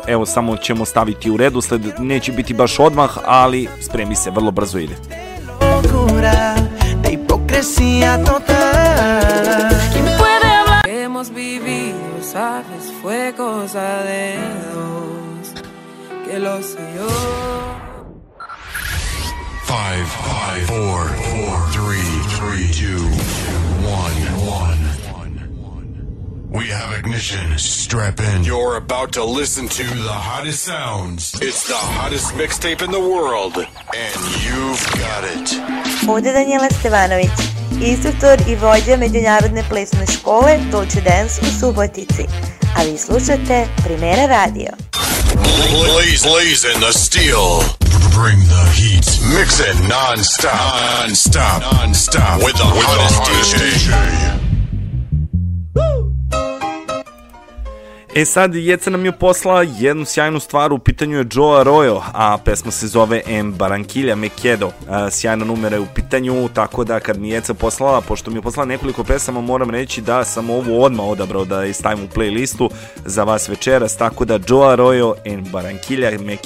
[0.06, 4.50] evo samo ćemo staviti u redu, sled neće biti baš odmah, ali spremi se, vrlo
[4.50, 4.94] brzo ide.
[10.60, 10.82] Hablar.
[10.86, 14.38] Hemos vivido, sabes, fue cosa de
[14.74, 15.20] dos.
[16.24, 17.08] que lo sé yo.
[19.66, 21.09] Five, five, four,
[26.70, 27.58] have ignition.
[27.58, 28.44] Strap in.
[28.44, 31.34] You're about to listen to the hottest sounds.
[31.40, 35.48] It's the hottest mixtape in the world, and you've got it.
[36.08, 37.30] Ovdje Danijela Stevanović,
[37.82, 42.24] instruktor i vođa Međunarodne plesne škole Dolce Dance u Subotici.
[42.76, 44.70] A vi slušate Primera radio.
[45.70, 47.80] Blaze, blaze in the steel.
[48.14, 49.06] Bring the heat.
[49.38, 50.50] Mix it non-stop.
[51.00, 51.62] Non-stop.
[51.72, 52.42] Non-stop.
[52.42, 54.39] With the hottest DJ.
[58.14, 62.38] E sad, Jeca nam je poslala jednu sjajnu stvar, u pitanju je Joe Arroyo, a
[62.44, 63.54] pesma se zove M.
[63.54, 64.70] Barranquilla Me Quedo.
[64.88, 68.36] A, sjajna numera je u pitanju, tako da kad mi je Jeca poslala, pošto mi
[68.38, 72.08] je poslala nekoliko pesama, moram reći da sam ovu odmah odabrao da je stavim u
[72.08, 72.70] playlistu
[73.04, 75.44] za vas večeras, tako da Joe Arroyo M.
[75.52, 76.36] Barranquilla Me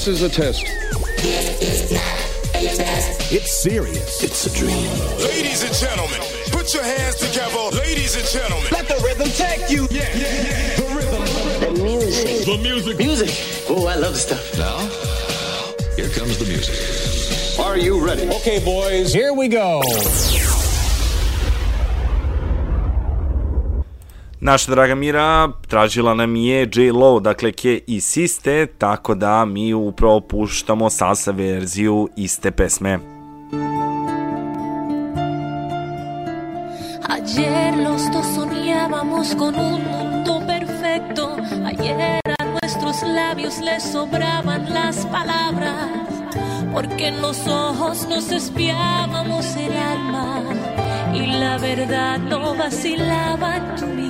[0.00, 0.64] This is a test.
[3.30, 4.22] It's serious.
[4.22, 4.88] It's a dream.
[5.20, 6.20] Ladies and gentlemen,
[6.50, 7.76] put your hands together.
[7.76, 8.66] Ladies and gentlemen.
[8.72, 9.86] Let the rhythm take you.
[9.90, 10.76] Yeah, yeah, yeah.
[10.76, 11.20] The rhythm.
[11.76, 12.46] The music.
[12.46, 12.96] The music.
[12.96, 13.28] Music.
[13.68, 14.40] Oh, I love this stuff.
[14.56, 14.78] Now,
[15.96, 17.60] here comes the music.
[17.60, 18.26] Are you ready?
[18.36, 19.82] Okay, boys, here we go.
[24.40, 30.20] Naša draga Mira tražila nam je J-Lo, dakle Ke i Siste, tako da mi upravo
[30.20, 32.98] puštamo salsa verziju iste pesme.
[37.08, 41.36] Ayer los dos soñábamos con un mundo perfecto.
[41.64, 45.90] Ayer a nuestros labios les sobraban las palabras.
[46.74, 50.42] Porque en los ojos nos espiábamos el alma.
[51.14, 54.09] Y la verdad no vacilaba en tu mirada.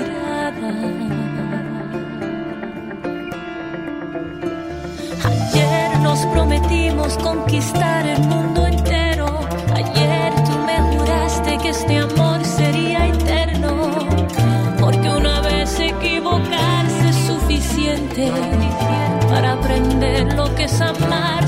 [6.51, 9.27] Prometimos conquistar el mundo entero.
[9.73, 13.91] Ayer tú me juraste que este amor sería eterno.
[14.81, 18.33] Porque una vez equivocarse es suficiente
[19.29, 21.47] para aprender lo que es amar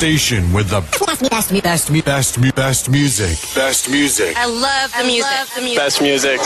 [0.00, 3.36] station with the best, best, best, best, best music.
[3.54, 4.34] Best music.
[4.34, 5.76] I love the music.
[5.76, 6.40] Best music.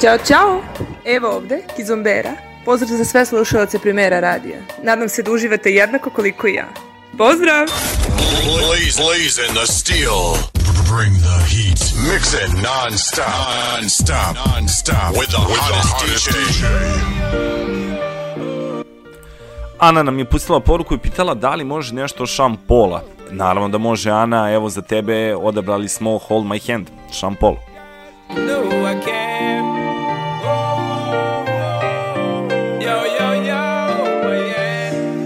[0.00, 0.62] Ćao, čao!
[1.04, 2.36] Evo ovde, Kizombera.
[2.64, 4.58] Pozdrav za sve slušalce Primera radija.
[4.82, 6.68] Nadam se da uživate jednako koliko i ja.
[7.18, 7.66] Pozdrav!
[8.44, 10.36] Blaze, blazing the steel.
[10.92, 11.80] Bring the heat.
[12.12, 13.26] Mix it non-stop.
[13.74, 14.36] Non-stop.
[14.46, 15.16] Non-stop.
[15.16, 17.85] With the hottest DJ.
[19.86, 23.02] Ana nam je pustila poruku i pitala da li može nešto šampola.
[23.30, 27.54] Naravno da može Ana, evo za tebe odabrali smo Hold My Hand, šampol.
[28.30, 28.58] No,
[28.90, 29.36] I can't.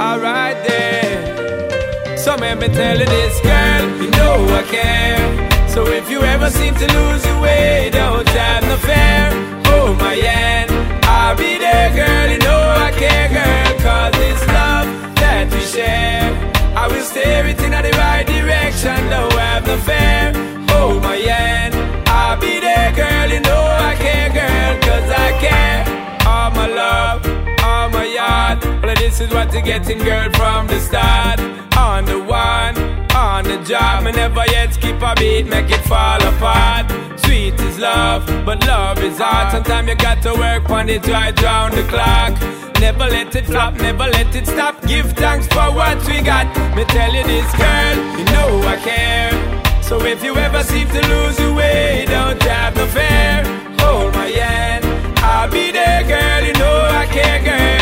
[0.00, 2.18] All right then.
[2.18, 5.68] So let me tell you this, girl, you know I care.
[5.74, 9.30] So if you ever seem to lose your way, don't have no fear.
[9.66, 10.70] Hold my hand,
[11.05, 13.70] I'll be there, girl, you know I care, girl.
[13.81, 16.31] Cause it's love that we share.
[16.77, 20.32] I will steer it in the right direction, have no fear.
[20.70, 21.74] Hold oh, my hand,
[22.09, 25.81] I'll be there, girl, you know I care, girl, cause I care.
[26.27, 27.27] All my love,
[27.64, 28.06] all my
[28.94, 31.40] this is what you're getting, girl, from the start.
[31.76, 32.76] On the one,
[33.14, 36.90] on the job, me never yet skip a beat, make it fall apart.
[37.20, 39.52] Sweet is love, but love is hard.
[39.52, 42.32] Sometimes you got to work on it right round the clock.
[42.80, 44.80] Never let it flop, never let it stop.
[44.86, 46.46] Give thanks for what we got.
[46.74, 49.82] Me tell you this, girl, you know I care.
[49.82, 53.44] So if you ever seem to lose your way, don't have no fear.
[53.80, 54.84] Hold my hand,
[55.18, 56.46] I'll be there, girl.
[56.46, 57.80] You know I care, girl.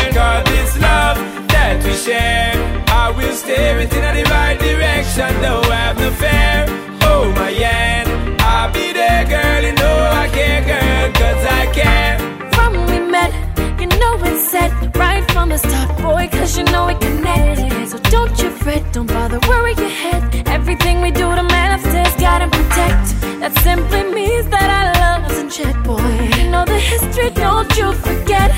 [1.79, 5.29] Love that we share, I will steer it in the right direction.
[5.41, 6.65] Don't have no fear.
[7.03, 9.63] Oh my hand, I'll be there, girl.
[9.63, 11.11] You know I care, girl.
[11.13, 12.17] Cause I care.
[12.53, 13.31] From we met,
[13.79, 17.87] you know it's set right from the start, boy, cause you know it connected.
[17.87, 20.47] So don't you fret, don't bother worry your head.
[20.47, 23.05] Everything we do to manifest, God and protect.
[23.39, 26.11] That simply means that our love's in check, boy.
[26.37, 28.51] You know the history, don't you forget.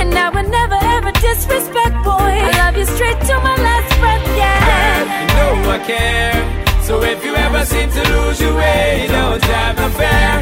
[0.00, 2.34] And I would never ever disrespect, boy.
[2.48, 4.58] I love you straight to my last breath, yeah.
[4.70, 6.38] Girl, You know I care.
[6.82, 10.32] So if you ever seem to lose your way, don't have no fear.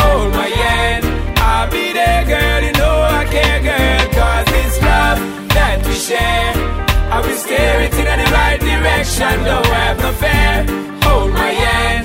[0.00, 1.04] Hold my hand,
[1.38, 2.60] I'll be there, girl.
[2.66, 4.04] You know I care, girl.
[4.18, 5.18] Cause it's love
[5.56, 6.52] that we share.
[7.14, 9.34] I will steer it in the right direction.
[9.44, 10.54] Don't have no fear.
[11.06, 12.04] Hold my hand,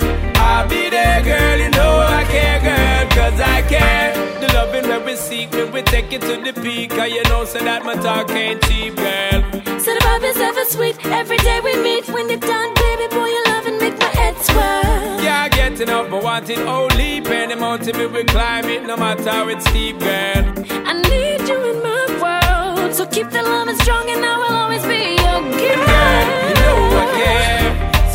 [0.61, 1.57] I'll be there, girl.
[1.57, 3.09] You know I care, girl.
[3.17, 4.13] Cause I care.
[4.39, 6.91] The loving where we seek, when we take it to the peak.
[6.91, 9.41] Cause you know, so that my talk ain't cheap, girl.
[9.81, 11.03] So the vibe is ever sweet.
[11.05, 12.07] Every day we meet.
[12.09, 15.23] When you're done, baby boy, your love and make my head swirl.
[15.25, 19.47] Yeah, getting up, but wanting only Any mountain we will climb it, no matter how
[19.47, 20.43] it's steep, girl.
[20.85, 22.93] I need you in my world.
[22.93, 26.21] So keep the love strong, and I will always be your girl.
[26.49, 27.60] You know I care.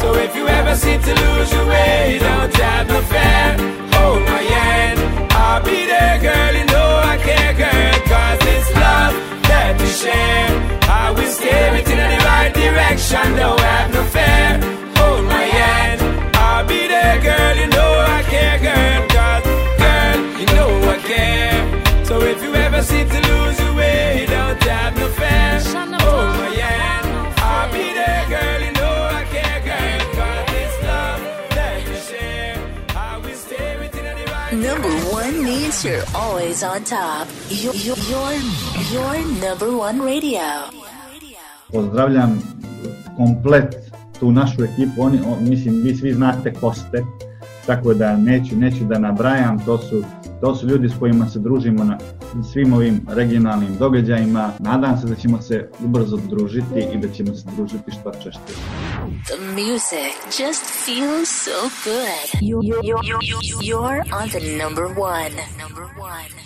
[0.01, 3.57] So if you ever seem to lose your way, don't have no fear.
[3.97, 4.99] Hold my hand,
[5.33, 6.53] I'll be there, girl.
[6.59, 7.95] You know I care, girl.
[8.13, 9.15] Cause it's love
[9.49, 10.51] that we share.
[10.89, 14.61] I will steer it in the right direction, don't have no fear.
[14.99, 16.01] Hold my hand,
[16.37, 17.55] I'll be there, girl.
[17.57, 19.01] You know I care, girl.
[19.17, 19.45] Cause,
[19.81, 22.05] girl, you know I care.
[22.05, 25.61] So if you ever seem to lose your way, don't have no fear.
[26.05, 27.07] Hold my hand,
[27.41, 28.61] I'll be there, girl.
[28.67, 28.76] You know
[35.27, 37.27] one means you're always on top.
[37.49, 37.97] Your, your,
[38.93, 40.41] your, number one radio.
[41.73, 42.43] Pozdravljam
[43.17, 43.75] komplet
[44.21, 47.03] tu našu ekipu, oni, o, mislim, vi svi znate ko ste,
[47.67, 50.05] tako da neću, neću da nabrajam, to su,
[50.41, 51.99] to su ljudi s kojima se družimo na
[52.53, 54.51] svim ovim regionalnim događajima.
[54.59, 58.41] Nadam se da ćemo se ubrzo družiti i da ćemo se družiti što češće.
[59.27, 62.43] The music just feels so good.
[62.43, 65.35] You, you, you, you, you, you're on the number one.
[65.63, 66.46] Number one.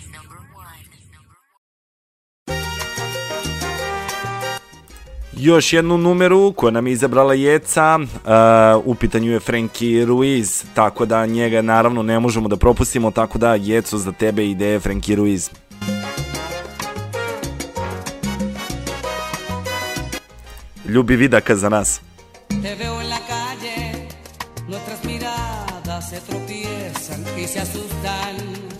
[5.41, 11.05] Još jednu numeru koju nam je izabrala Jeca, uh, u pitanju je Frankie Ruiz, tako
[11.05, 15.49] da njega naravno ne možemo da propustimo, tako da Jeco za tebe ide Frankie Ruiz.
[20.85, 22.01] Ljubi vidaka za nas.
[22.47, 24.07] Te veo en la calle,
[24.67, 28.70] nuestras miradas se tropiezan y se asustan.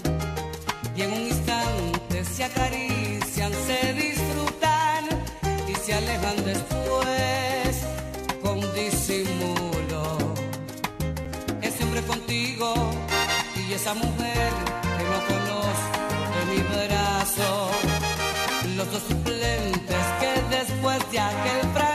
[13.81, 14.51] esa mujer
[14.97, 15.99] que no conozco
[16.39, 17.71] en mi brazo.
[18.77, 21.90] Los dos suplentes que después de aquel fracaso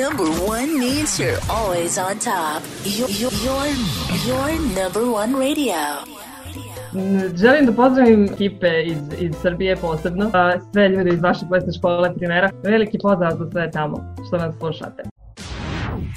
[0.00, 2.62] number one means you're always on top.
[2.84, 3.32] You're, you're,
[4.26, 5.80] you're number one radio.
[7.36, 10.30] Želim da pozdravim ekipe iz, iz Srbije posebno,
[10.72, 12.50] sve ljude iz vaše plesne škole primera.
[12.64, 15.02] Veliki pozdrav za sve tamo što nas slušate.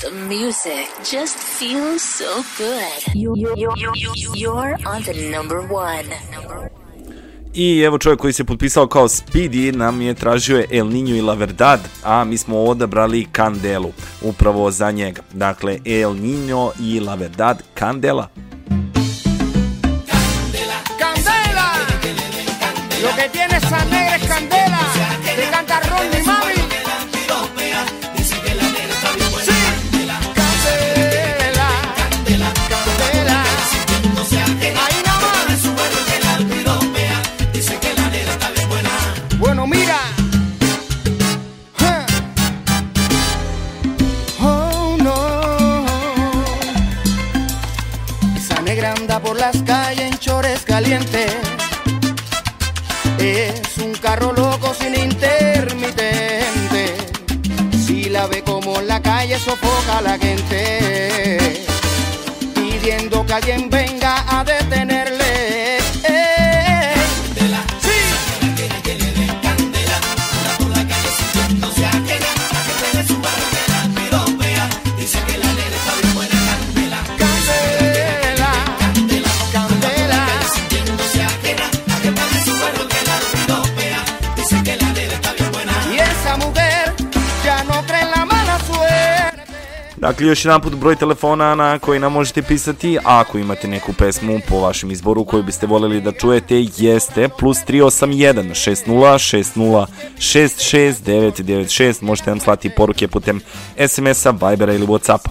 [0.04, 3.16] The music just feels so good.
[3.16, 3.96] You, you, you're,
[4.36, 6.08] you're on the number one.
[7.56, 11.34] I evo čovjek koji se potpisao kao Speedy nam je tražio El Niño i La
[11.34, 15.22] Verdad, a mi smo odabrali Kandelu, upravo za njega.
[15.34, 18.28] Dakle, El Niño i La Verdad, Kandela.
[20.08, 21.68] Candela, Candela,
[23.04, 24.03] lo que tienes a
[90.24, 93.94] rekli još jedan put broj telefona na koji nam možete pisati, a ako imate neku
[93.94, 99.88] pesmu po vašem izboru koju biste voljeli da čujete, jeste plus 381 60
[100.18, 103.42] 60 996, možete nam slati poruke putem
[103.88, 105.30] SMS-a, Vibera ili Whatsappa.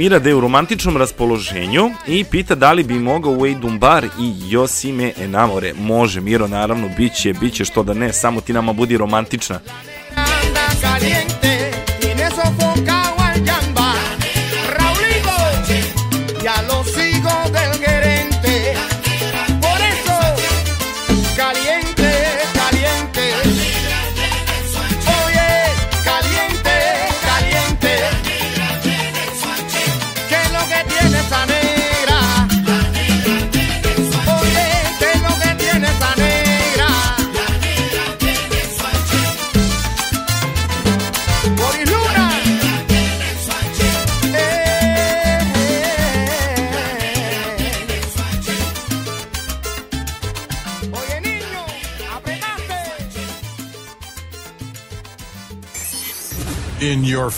[0.00, 4.34] Mira da je u romantičnom raspoloženju i pita da li bi mogao Wade bar i
[4.48, 5.74] Josime Enamore.
[5.74, 9.60] Može, Miro, naravno, bit će, bit će, što da ne, samo ti nama budi romantična.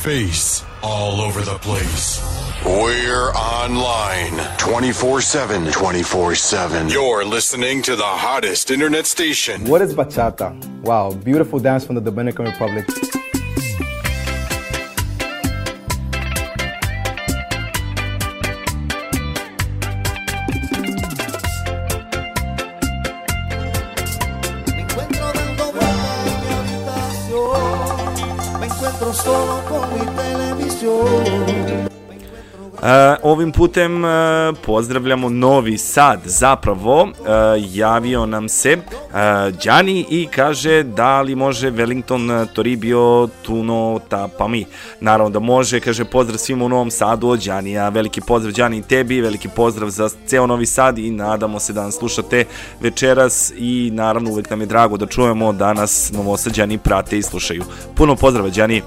[0.03, 2.21] face all over the place.
[2.67, 5.71] We're online 24 7.
[5.71, 6.89] 24 7.
[6.89, 9.65] You're listening to the hottest internet station.
[9.65, 10.51] What is bachata?
[10.83, 12.87] Wow, beautiful dance from the Dominican Republic.
[29.03, 32.02] Encuentro solo con mi televisión.
[32.83, 34.09] E, ovim putem e,
[34.67, 36.21] pozdravljamo Novi Sad.
[36.25, 37.13] Zapravo, e,
[37.73, 38.77] javio nam se
[39.65, 44.65] Đani i kaže da li može Wellington Toribio Tuno Tapami.
[45.01, 47.89] Naravno da može, kaže pozdrav svima u Novom Sadu od Đanija.
[47.89, 51.83] Veliki pozdrav Đani i tebi, veliki pozdrav za ceo Novi Sad i nadamo se da
[51.83, 52.45] nas slušate
[52.81, 57.65] večeras i naravno uvek nam je drago da čujemo da nas Novosađani prate i slušaju.
[57.95, 58.83] Puno pozdrava Đani.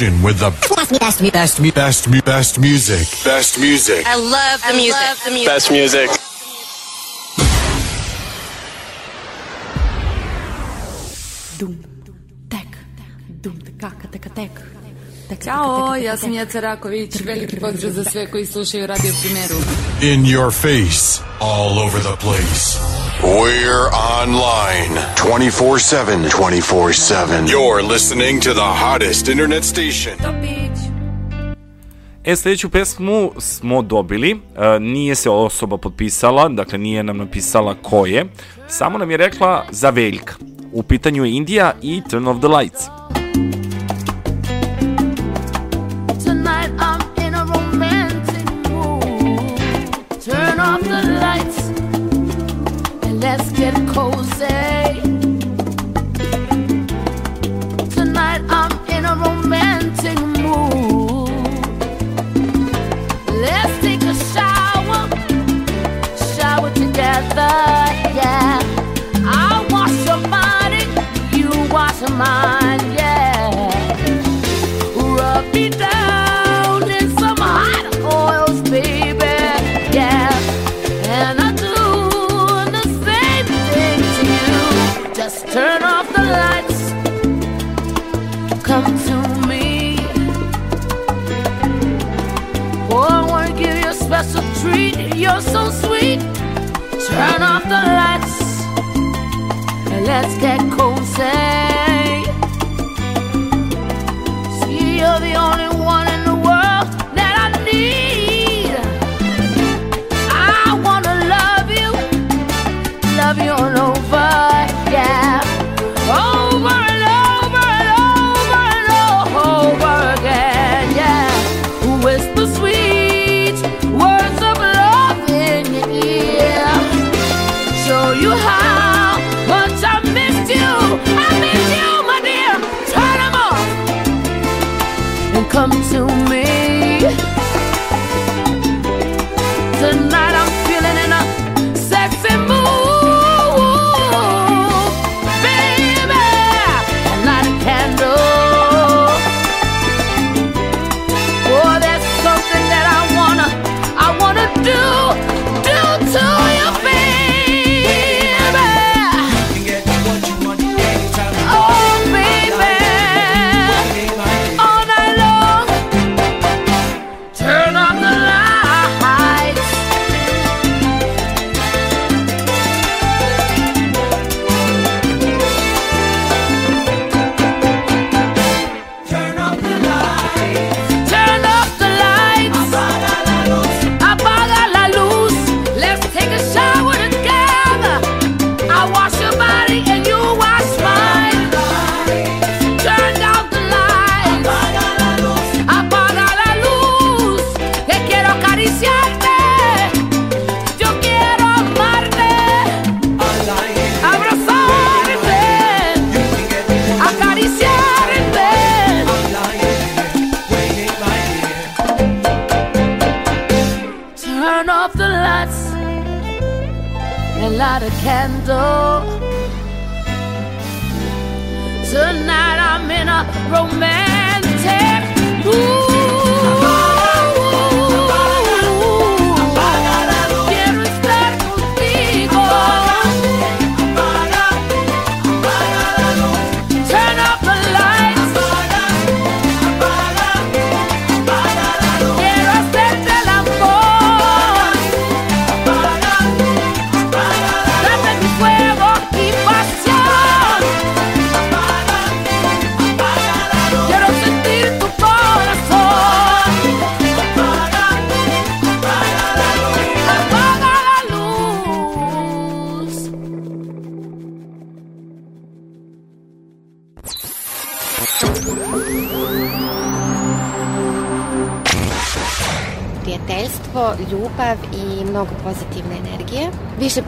[0.00, 3.06] Station with the best, best, best, best, mu- best music.
[3.24, 4.06] Best music.
[4.06, 5.46] I love the music.
[5.46, 6.10] Best music.
[15.44, 17.20] Ćao, ja sam Jeca Raković.
[17.24, 19.54] Veliki pozdrav za sve koji slušaju Radio Primeru.
[20.02, 21.22] In your face.
[21.40, 22.69] All over the place.
[23.22, 26.30] We're online 24 7.
[26.30, 27.46] 24 7.
[27.46, 30.14] You're listening to the hottest internet station.
[32.24, 38.06] E, sledeću pesmu smo dobili, e, nije se osoba potpisala, dakle nije nam napisala ko
[38.06, 38.26] je,
[38.68, 40.34] samo nam je rekla za Veljka.
[40.72, 42.79] U pitanju je Indija i Turn off the lights.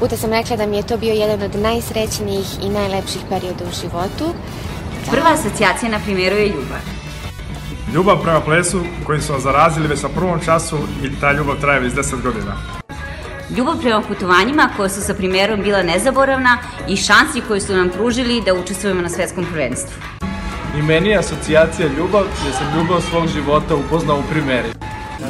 [0.03, 3.75] Puta sam rekla da mi je to bio jedan od najsrećnijih i najlepših perioda u
[3.81, 4.35] životu.
[5.11, 6.83] Prva asocijacija na primjeru je ljubav.
[7.95, 11.81] Ljubav prema plesu koji su vas zarazili već na prvom času i ta ljubav traje
[11.81, 12.57] već 10 godina.
[13.57, 16.59] Ljubav prema putovanjima koja su sa primjerom bila nezaboravna
[16.89, 20.03] i šansi koje su nam pružili da učestvujemo na svetskom prvenstvu.
[20.79, 24.82] I meni je asocijacija ljubav, jer sam ljubav svog života upoznao u primjeri.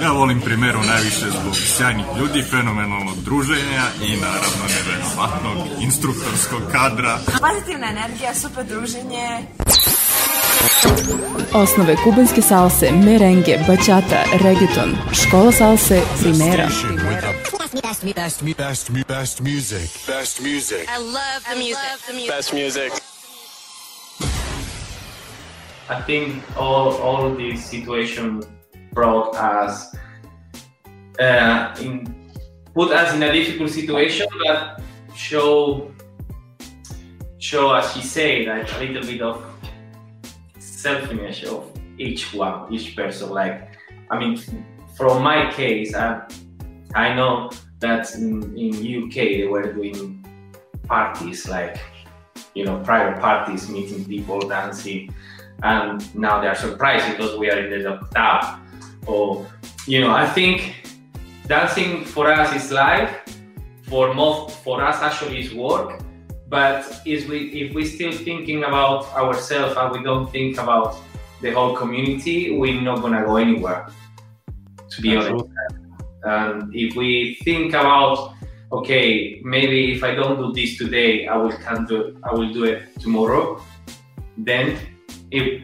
[0.03, 7.19] Ja volim primeru najviše zbog sjajnih ljudi, fenomenalnog druženja i naravno neverovatnog instruktorskog kadra.
[7.41, 9.29] Pozitivna energija, super druženje.
[11.53, 16.69] Osnove kubanske salse, merengue, bachata, reggaeton, škola salse, primera.
[17.83, 19.91] Best, best, best, best, best music.
[20.07, 20.83] Best music.
[20.97, 22.37] I love the music.
[22.37, 22.93] Best music.
[25.91, 28.45] I think all all these situations
[28.93, 29.95] brought us
[31.19, 32.23] uh, in
[32.75, 34.81] put us in a difficult situation, but
[35.15, 35.91] show
[37.39, 39.45] show as she said like a little bit of
[40.59, 43.31] selfishness of each one, each person.
[43.31, 43.79] Like
[44.11, 44.37] I mean,
[44.97, 46.27] from my case, I
[46.95, 47.51] I know
[47.81, 50.25] that in, in UK they were doing
[50.85, 51.79] parties like
[52.55, 55.15] you know private parties, meeting people, dancing,
[55.63, 58.62] and now they are surprised because we are in the lockdown.
[59.07, 59.47] Or
[59.87, 60.75] you know, I think
[61.47, 63.19] dancing for us is life.
[63.85, 66.01] For most, for us actually is work.
[66.49, 70.97] But is we if we still thinking about ourselves and we don't think about
[71.41, 73.89] the whole community, we're not gonna go anywhere.
[74.91, 75.45] To be honest.
[76.25, 78.35] And if we think about
[78.71, 82.65] okay, maybe if I don't do this today, I will can do I will do
[82.65, 83.61] it tomorrow.
[84.39, 84.79] Then
[85.31, 85.63] if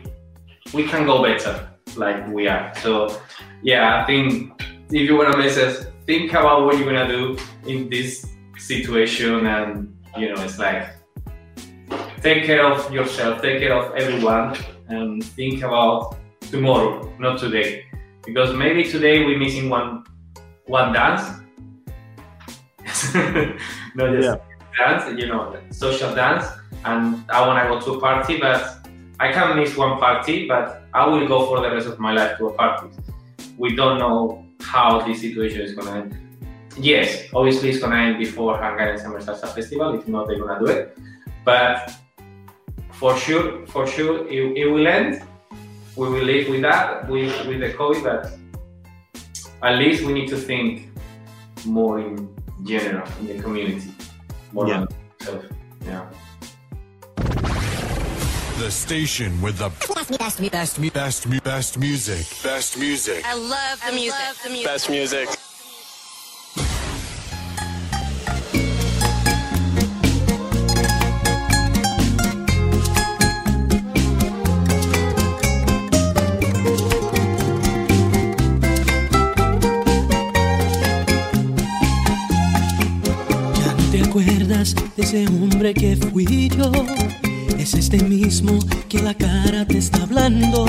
[0.74, 2.72] we can go better like we are.
[2.76, 3.20] So
[3.62, 4.52] yeah, I think
[4.90, 7.36] if you wanna message think about what you're gonna do
[7.66, 8.26] in this
[8.56, 10.88] situation, and you know, it's like
[12.22, 14.56] take care of yourself, take care of everyone,
[14.88, 16.16] and think about
[16.50, 17.84] tomorrow, not today,
[18.24, 20.04] because maybe today we're missing one
[20.66, 21.22] one dance,
[23.94, 24.38] not just
[24.78, 26.46] dance, you know, social dance,
[26.84, 28.78] and I wanna go to a party, but
[29.20, 32.38] I can miss one party, but I will go for the rest of my life
[32.38, 32.88] to a party.
[33.58, 36.16] We don't know how this situation is gonna end.
[36.78, 39.98] Yes, obviously it's gonna end before Hungarian Summer Salsa Festival.
[39.98, 40.96] If not, they're gonna do it.
[41.44, 41.92] But
[42.92, 45.22] for sure, for sure, it, it will end.
[45.96, 50.36] We will live with that, with, with the COVID, but at least we need to
[50.36, 50.90] think
[51.66, 52.28] more in
[52.64, 53.90] general in the community,
[54.52, 54.86] more Yeah.
[55.26, 55.48] than.
[55.84, 56.06] Yeah.
[58.58, 62.26] The station with the best, best, best, best, best, best music.
[62.42, 63.24] Best music.
[63.24, 64.18] I love the music.
[64.18, 64.66] Love the music.
[64.66, 65.28] Best music.
[83.54, 86.72] Ya no te acuerdas de ese hombre que fui yo.
[87.68, 88.58] Es este mismo
[88.88, 90.64] que la cara te está hablando.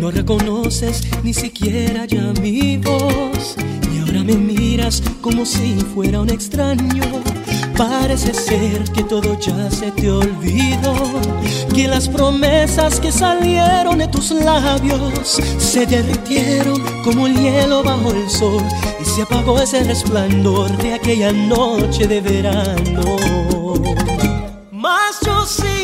[0.00, 3.54] No reconoces ni siquiera ya mi voz.
[3.94, 7.22] Y ahora me miras como si fuera un extraño.
[7.76, 10.94] Parece ser que todo ya se te olvidó.
[11.74, 18.30] Que las promesas que salieron de tus labios se derritieron como el hielo bajo el
[18.30, 18.64] sol.
[19.02, 23.18] Y se apagó ese resplandor de aquella noche de verano.
[24.72, 25.75] Mas yo sí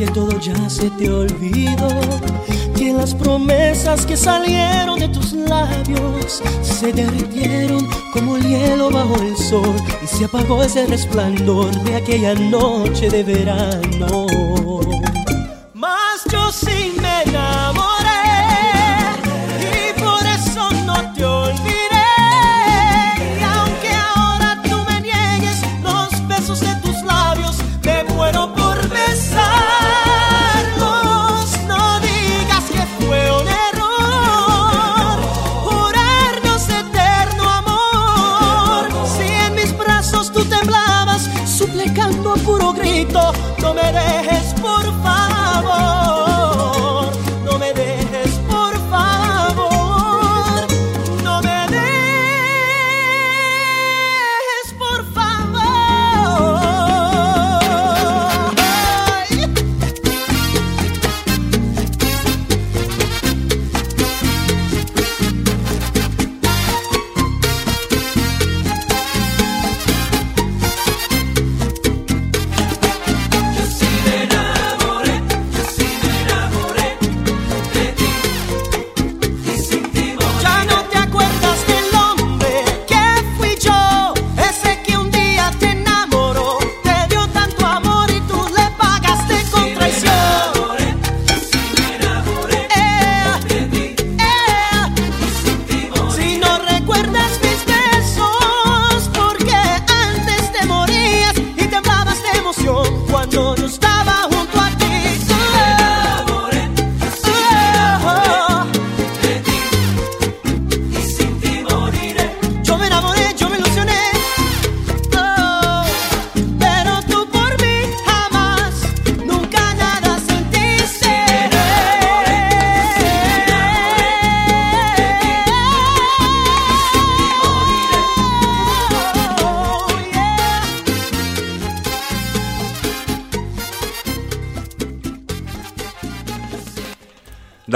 [0.00, 1.88] que todo ya se te olvidó.
[2.74, 9.36] Que las promesas que salieron de tus labios se derritieron como el hielo bajo el
[9.36, 14.89] sol y se apagó ese resplandor de aquella noche de verano.
[42.10, 44.39] Suplicando a puro grito, no me dejes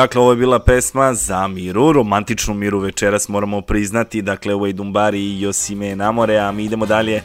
[0.05, 4.23] Dakle, ovo je bila pesma za Miru, romantičnu Miru večeras moramo priznati.
[4.23, 7.23] Dakle, ovo je Dumbari i Josime Namore, a mi idemo dalje.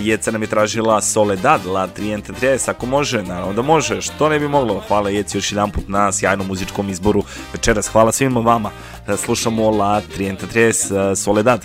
[0.00, 4.38] Jeca nam je tražila Soledad, La Triente Tres, ako može, naravno da može, što ne
[4.38, 4.82] bi moglo.
[4.88, 7.22] Hvala Jeci još jedan put na sjajnom muzičkom izboru
[7.52, 7.88] večeras.
[7.88, 8.70] Hvala svima vama.
[9.06, 11.64] Da slušamo La Triente Tres, a, Soledad.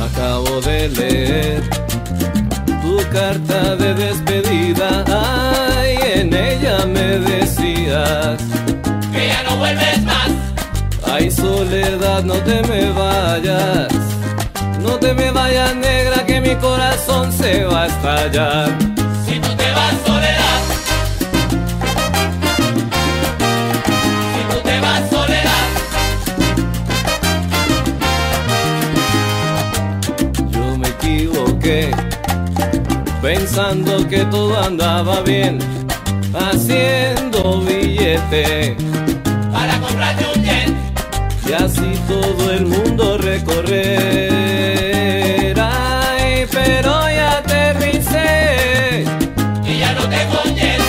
[0.00, 1.84] Acabo de leer
[2.84, 3.83] tu carta de
[9.12, 10.30] Que ya no vuelves más.
[11.12, 13.88] Ay, soledad, no te me vayas.
[14.80, 18.68] No te me vayas, negra, que mi corazón se va a estallar.
[19.26, 20.60] Si tú te vas, soledad.
[24.32, 25.66] Si tú te vas, soledad.
[30.50, 31.90] Yo me equivoqué,
[33.20, 35.58] pensando que todo andaba bien,
[36.34, 38.76] haciendo billete
[39.52, 40.74] Para comprarte un jet.
[41.48, 44.34] y así todo el mundo recorrer.
[45.60, 49.04] Ay, pero ya aterricé.
[49.66, 50.82] Y ya no tengo jet.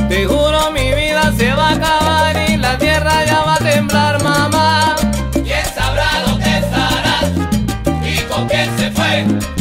[0.08, 4.24] Te juro mi vida se va a acabar y la tierra ya va a temblar,
[4.24, 4.96] mamá.
[5.34, 7.32] ¿Quién sabrá dónde estarás?
[8.06, 9.53] ¿Y con quién se fue?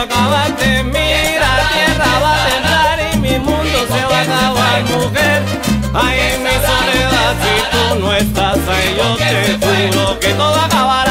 [0.00, 0.82] Acabaste.
[0.84, 5.42] Mira, tierra va a temblar y mi mundo se va a acabar, mujer.
[5.94, 11.09] Ay, mi soledad, si tú no estás ahí, yo te juro que todo acabará.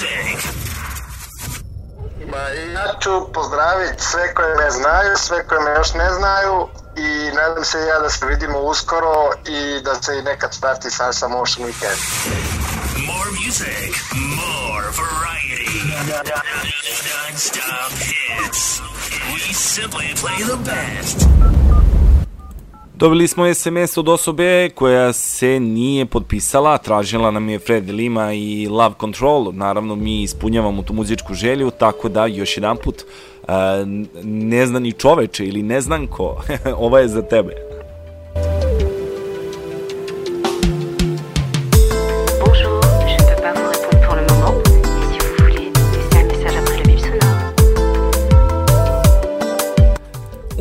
[0.00, 0.44] Music.
[2.30, 2.38] Ma
[2.74, 7.64] ja ću pozdraviti sve koje me znaju, sve koje me još ne znaju i nadam
[7.64, 12.00] se ja da se vidimo uskoro i da se i nekad starti Salsa Motion Weekend.
[13.06, 15.70] More music, more variety.
[17.10, 18.80] Non-stop hits.
[19.34, 21.30] We simply play the best.
[23.00, 28.68] Dobili smo SMS od osobe koja se nije potpisala, tražila nam je Fred Lima i
[28.70, 33.04] Love Control, naravno mi ispunjavamo tu muzičku želju, tako da još jedan put
[34.22, 36.42] neznani čoveče ili neznanko,
[36.86, 37.79] ova je za tebe.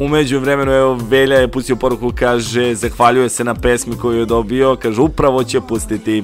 [0.10, 4.76] Umeđu vremenu, evo, Velja je pustio poruku, kaže, zahvaljuje se na pesmi koju je dobio,
[4.76, 6.24] kaže, upravo će pustiti.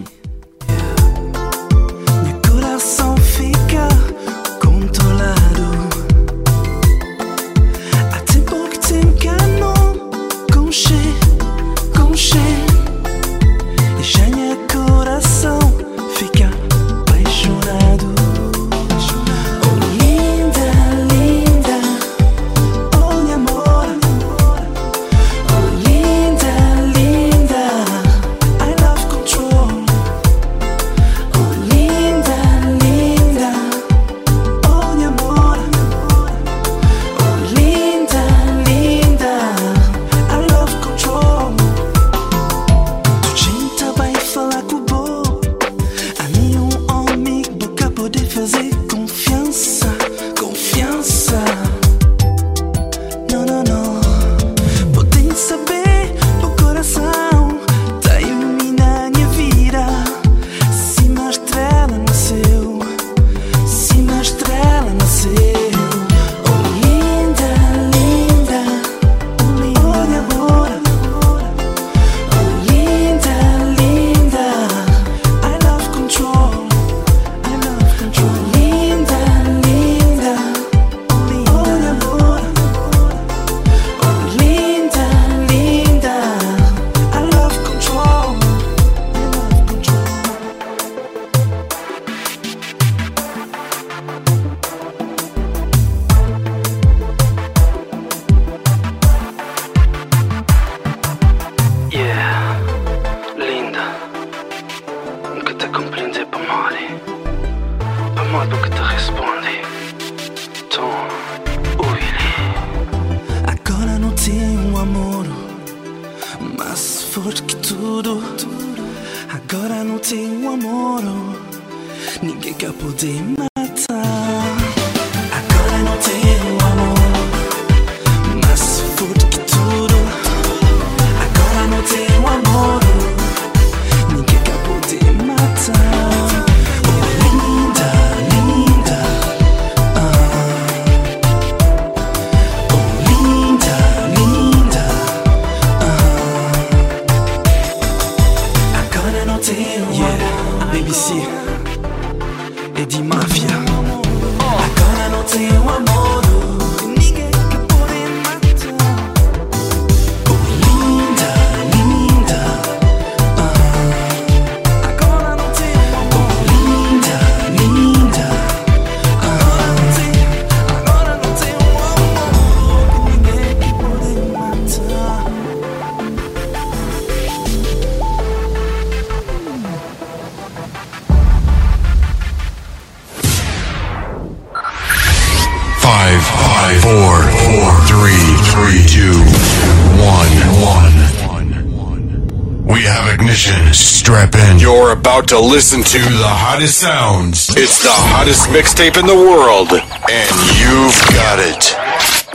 [195.26, 197.50] About to listen to the hottest sounds.
[197.58, 201.76] It's the hottest mixtape in the world, and you've got it.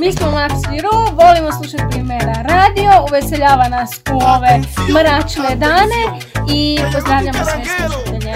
[0.01, 6.03] Mi smo Max i Ru, volimo slušati primjera radio, uveseljava nas u ove mračne dane
[6.49, 8.33] i pozdravljamo sve slušatelje.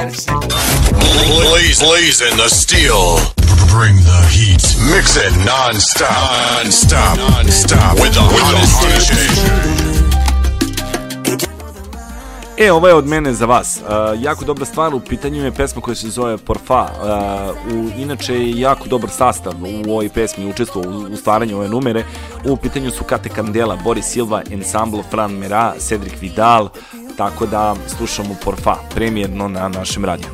[1.26, 3.06] Blaze, blazing the steel.
[3.76, 4.64] Bring the heat.
[4.92, 6.64] Mix it non-stop.
[6.64, 7.16] Non-stop.
[7.18, 7.94] Non-stop.
[7.98, 9.93] With the hottest station.
[12.58, 13.80] E, ovo je od mene za vas.
[13.82, 16.82] Uh, jako dobra stvar, u pitanju je pesma koja se zove Porfa.
[16.82, 19.52] Uh, u, inače je jako dobar sastav
[19.86, 22.04] u ovoj pesmi, učestvo u, u stvaranju ove numere.
[22.44, 26.68] U pitanju su Kate Candela, Boris Silva, Ensemble, Fran Mera, Cedric Vidal,
[27.16, 30.33] tako da slušamo Porfa, premijerno na našem radiju.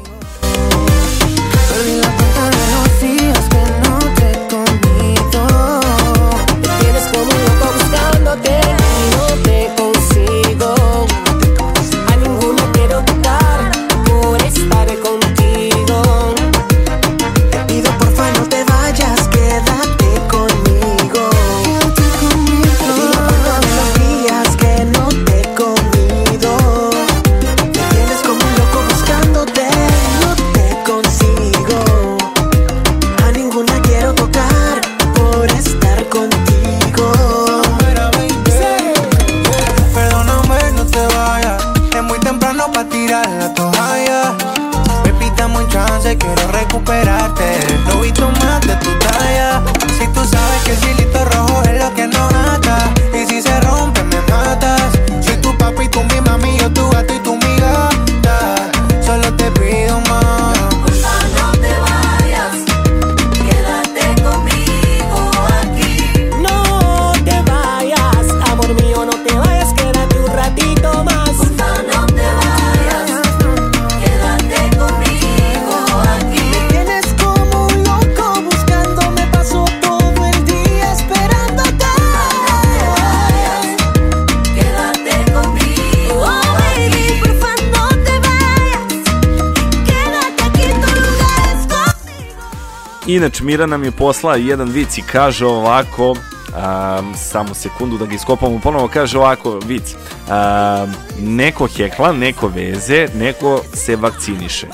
[93.21, 98.15] Inače, Mira nam je poslala jedan vic i kaže ovako, um, samo sekundu da ga
[98.15, 104.67] iskopamo ponovo, kaže ovako vic, um, neko hekla, neko veze, neko se vakciniše.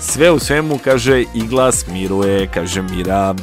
[0.00, 3.34] Sve u svemu, kaže, i glas miruje, kaže Mira.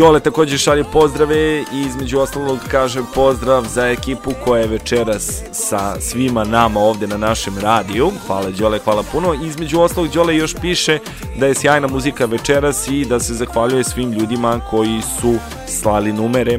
[0.00, 6.00] Đole takođe šalje pozdrave i između ostalog kaže pozdrav za ekipu koja je večeras sa
[6.00, 8.10] svima nama ovde na našem radiju.
[8.26, 9.34] Hvala Đole, hvala puno.
[9.34, 10.98] I između ostalog Đole još piše
[11.38, 15.34] da je sjajna muzika večeras i da se zahvaljuje svim ljudima koji su
[15.66, 16.58] slali numere.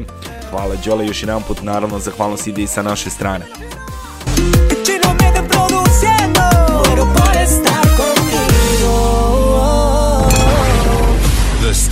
[0.50, 3.44] Hvala Đole još jedan put, naravno zahvalnost ide i sa naše strane.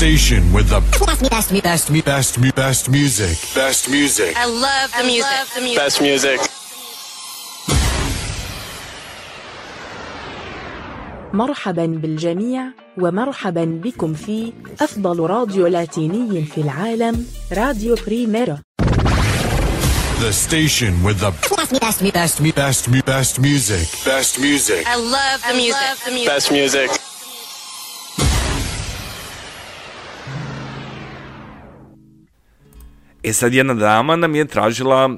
[0.01, 3.37] Station with the best, best, best, best, mu- best music.
[3.55, 4.33] Best music.
[4.35, 5.77] I love the music.
[5.77, 6.41] Best music.
[11.33, 12.63] مرحبا بالجميع
[12.99, 18.59] ومرحبا بكم في أفضل راديو لاتيني في العالم راديو بريميرا
[20.21, 23.87] The station with the best, best, best, best, best music.
[24.05, 24.83] Best music.
[24.87, 26.27] I love the music.
[26.27, 27.10] Best music.
[33.23, 35.17] E sad jedna dama nam je tražila uh,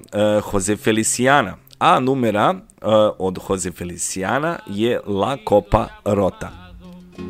[0.52, 2.58] Jose Feliciana, a numera uh,
[3.18, 6.50] od Jose Feliciana je La Copa Rota.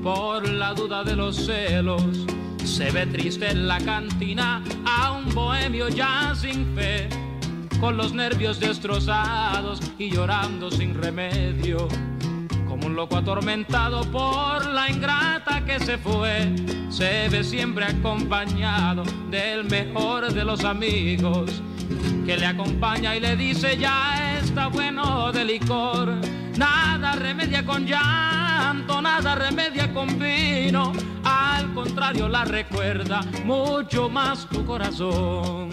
[0.02, 2.02] Por la duda de los celos,
[2.64, 7.08] se ve triste en la cantina a un bohemio ya sin fe,
[7.80, 11.88] con los nervios destrozados y llorando sin remedio,
[12.72, 16.54] como un loco atormentado por la ingrata que se fue,
[16.88, 21.60] se ve siempre acompañado del mejor de los amigos,
[22.24, 26.14] que le acompaña y le dice ya está bueno de licor.
[26.56, 30.94] Nada remedia con llanto, nada remedia con vino.
[31.24, 35.68] Al contrario, la recuerda mucho más tu corazón.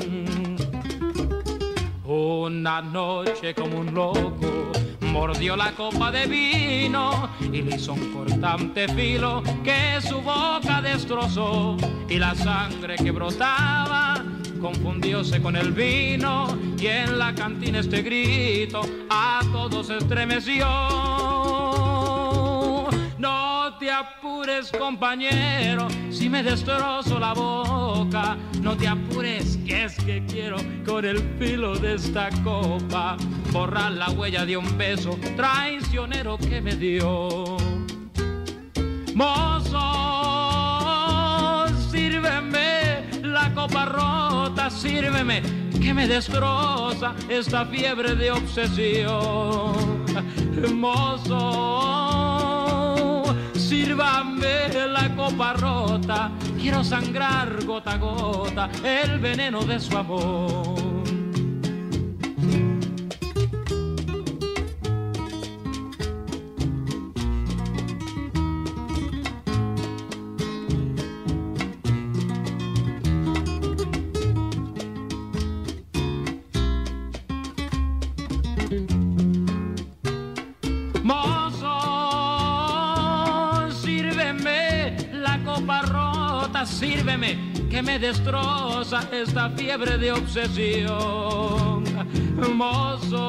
[2.03, 4.69] Una noche como un loco
[5.11, 11.77] mordió la copa de vino y le hizo un cortante filo que su boca destrozó
[12.07, 14.23] y la sangre que brotaba
[14.59, 20.65] confundióse con el vino y en la cantina este grito a todos estremeció.
[23.17, 23.48] No
[23.79, 28.37] te apures, compañero, si me destrozo la boca.
[28.61, 33.15] No te apures, que es que quiero con el filo de esta copa
[33.51, 37.57] borrar la huella de un beso traicionero que me dio.
[39.15, 39.77] Mozo,
[41.89, 45.41] sírveme la copa rota, sírveme
[45.81, 50.03] que me destroza esta fiebre de obsesión.
[50.73, 52.58] Mozo,
[53.69, 60.98] sírvame la copa rota, quiero sangrar gota a gota el veneno de su amor.
[86.78, 91.82] sírveme que me destroza esta fiebre de obsesión.
[92.54, 93.24] Mozo,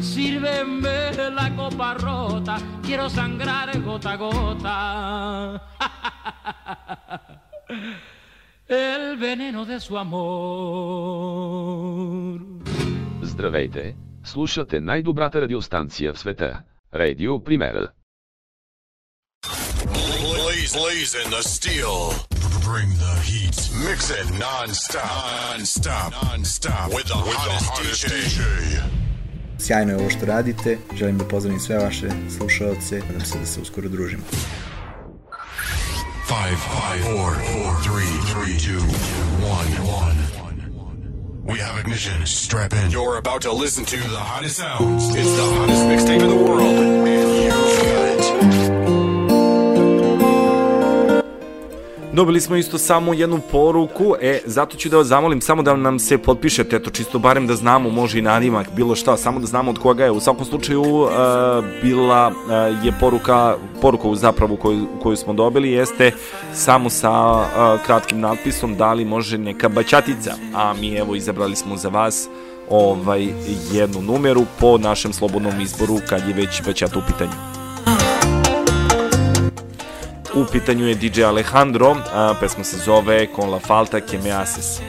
[0.00, 0.98] sírveme
[1.38, 5.60] la copa rota, quiero sangrar gota a gota.
[8.68, 11.18] El veneno de su amor.
[13.22, 16.62] Здравейте, слушате най-добрата радиостанция в света.
[16.94, 17.92] Radio Примера.
[20.73, 22.13] Blaze, blazing the steel.
[22.63, 23.69] Bring the heat.
[23.85, 25.05] Mix it non-stop.
[25.51, 26.11] Non-stop.
[26.23, 26.91] Non-stop.
[26.91, 28.41] With the, with the hottest DJ.
[29.59, 33.61] Sjajno je ovo što radite, želim da pozdravim sve vaše slušalce, nadam se da se
[33.61, 34.23] uskoro družimo.
[36.27, 38.81] Five, five, four, four, three, three, two,
[39.43, 39.71] one,
[40.03, 40.33] one.
[41.45, 42.25] We have ignition.
[42.25, 42.91] Strap in.
[42.91, 45.15] You're about to listen to the hottest sounds.
[45.15, 48.12] It's the hottest mixtape in the world, and you've got it.
[52.13, 55.99] Dobili smo isto samo jednu poruku, e, zato ću da vas zamolim samo da nam
[55.99, 59.71] se potpišete, eto čisto barem da znamo, može i nadimak, bilo šta, samo da znamo
[59.71, 60.11] od koga je.
[60.11, 61.11] U svakom slučaju e,
[61.81, 62.53] bila e,
[62.85, 66.11] je poruka, poruka u zapravu koju, koju smo dobili jeste
[66.53, 71.77] samo sa e, kratkim natpisom da li može neka baćatica, a mi evo izabrali smo
[71.77, 72.29] za vas
[72.69, 73.27] ovaj
[73.71, 77.62] jednu numeru po našem slobodnom izboru kad je već baćata u pitanju.
[80.35, 84.81] U pitanju je DJ Alejandro, a pesma se zove Con la falta que me haces.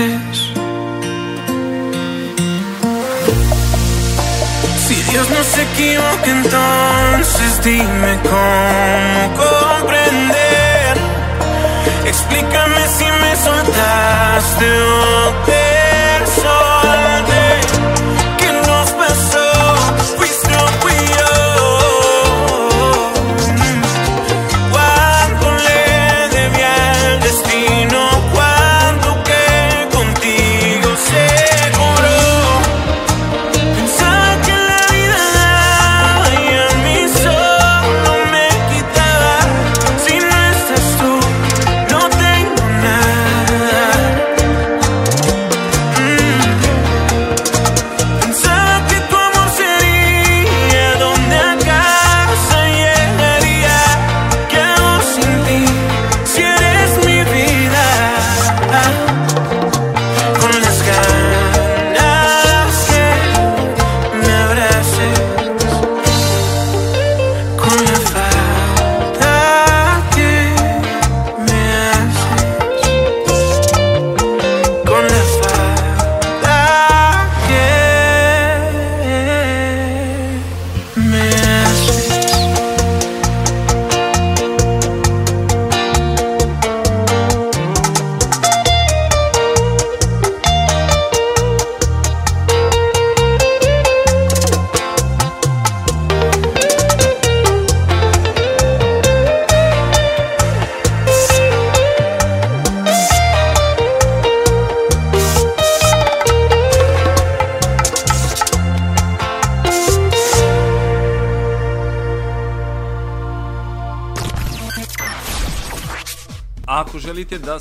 [0.00, 0.06] Si
[5.10, 10.96] Dios no se equivoca entonces dime cómo comprender.
[12.06, 15.79] Explícame si me soltaste o te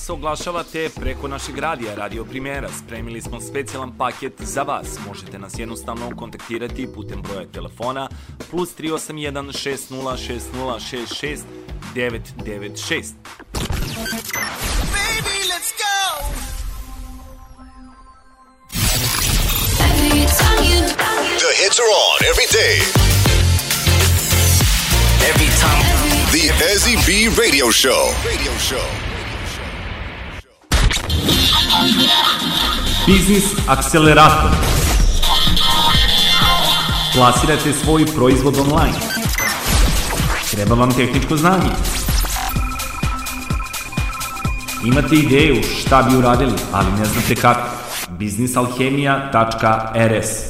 [0.09, 4.87] se oglašavate preko našeg radija, Radio Primera, spremili smo specijalan paket za vas.
[5.07, 8.09] Možete nas jednostavno kontaktirati putem broja telefona
[8.51, 11.43] plus 381 60 60 66
[11.95, 13.13] 996.
[14.97, 15.95] Baby, let's go!
[21.39, 22.75] The hits are on every day.
[25.29, 25.85] Every time.
[26.31, 28.01] The Ezzy B Radio Show.
[28.25, 29.08] Radio Show.
[33.09, 34.51] Biznis akcelerator.
[37.13, 38.97] Plasirate svoj proizvod online.
[40.51, 41.69] Treba vam tehničko znanje.
[44.85, 47.69] Imate ideju šta bi uradili, ali ne znate kako.
[48.09, 50.48] biznisalhemija.rs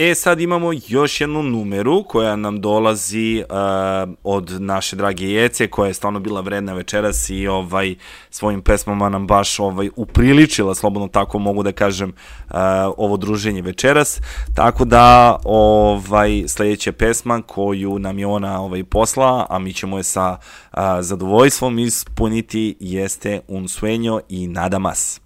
[0.00, 5.88] E sad imamo još jednu numeru koja nam dolazi uh, od naše drage Jece koja
[5.88, 7.94] je stvarno bila vredna večeras i ovaj
[8.30, 12.54] svojim pesmama nam baš ovaj upriličila, slobodno tako mogu da kažem, uh,
[12.96, 14.20] ovo druženje večeras.
[14.54, 20.02] Tako da ovaj sledeća pesma koju nam je ona ovaj posla, a mi ćemo je
[20.02, 20.36] sa
[20.72, 25.20] uh, zadovoljstvom ispuniti jeste Un sueño i nada más.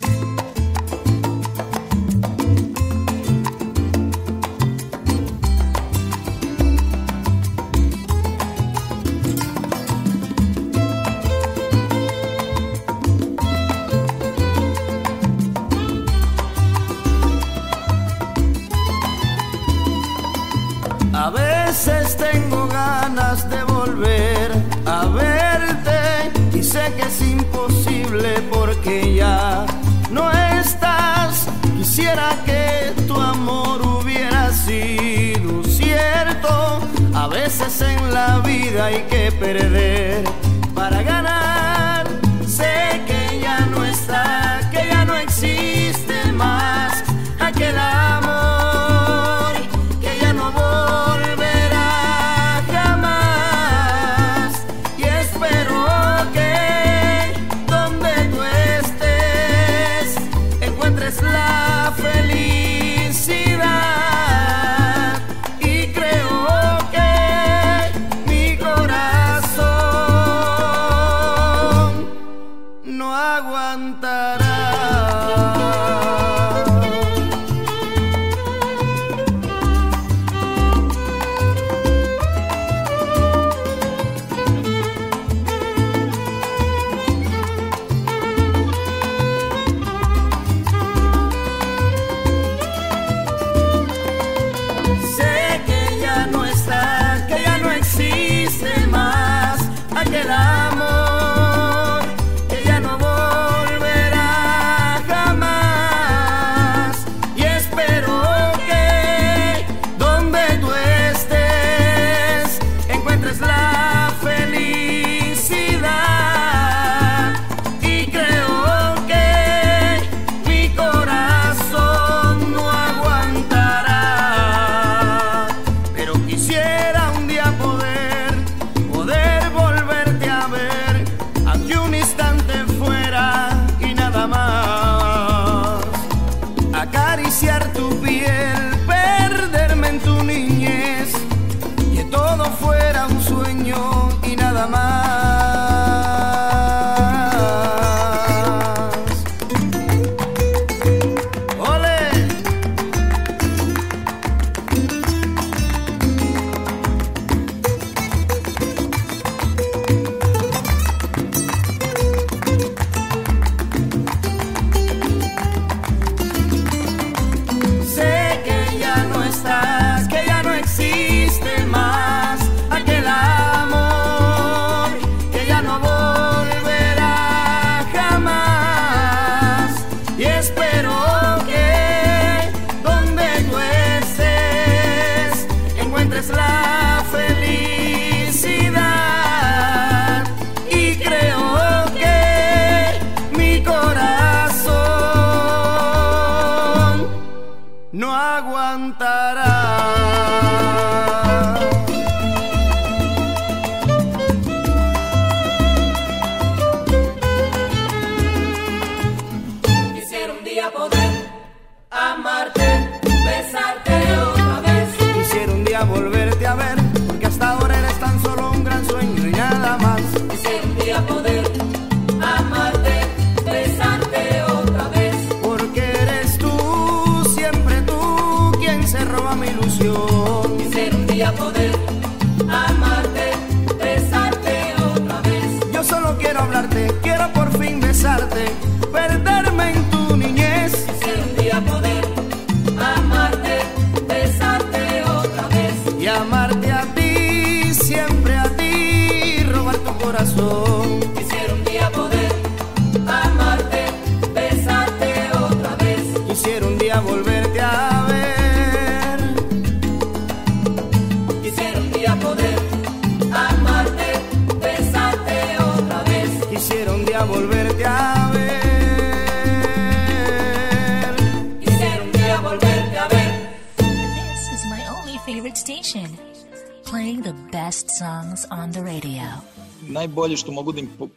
[0.00, 0.63] Thank you
[23.04, 24.50] ganas de volver
[24.86, 26.00] a verte
[26.58, 29.66] y sé que es imposible porque ya
[30.10, 31.46] no estás.
[31.76, 36.80] Quisiera que tu amor hubiera sido cierto.
[37.14, 40.24] A veces en la vida hay que perder
[40.74, 41.73] para ganar.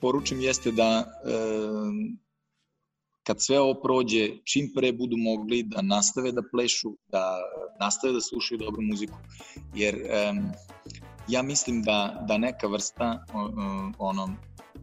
[0.02, 1.32] Poručim jeste da e,
[3.28, 7.38] kad sve ovo prođe, čim pre budu mogli da nastave da plešu, da
[7.80, 9.18] nastave da slušaju dobru muziku.
[9.76, 10.52] Jer em,
[11.28, 13.26] ja mislim da, da neka vrsta
[13.98, 14.30] ono,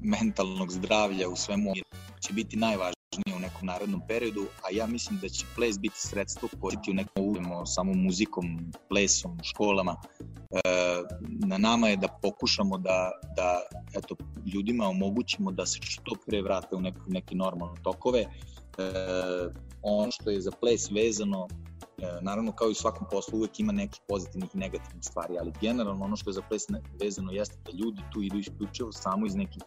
[0.01, 1.73] mentalnog zdravlja u svemu
[2.21, 6.49] će biti najvažnije u nekom narednom periodu, a ja mislim da će ples biti sredstvo
[6.61, 9.97] koje u nekom uvijemo samo muzikom, plesom, školama.
[11.47, 13.61] Na nama je da pokušamo da, da
[13.99, 14.17] eto,
[14.55, 18.21] ljudima omogućimo da se što pre vrate u neko, neke normalne tokove.
[18.21, 18.29] E,
[19.83, 21.49] ono što je za ples vezano,
[22.21, 26.05] naravno kao i u svakom poslu uvek ima nekih pozitivnih i negativnih stvari, ali generalno
[26.05, 26.63] ono što je za ples
[27.01, 29.63] vezano jeste da ljudi tu idu isključivo samo iz nekih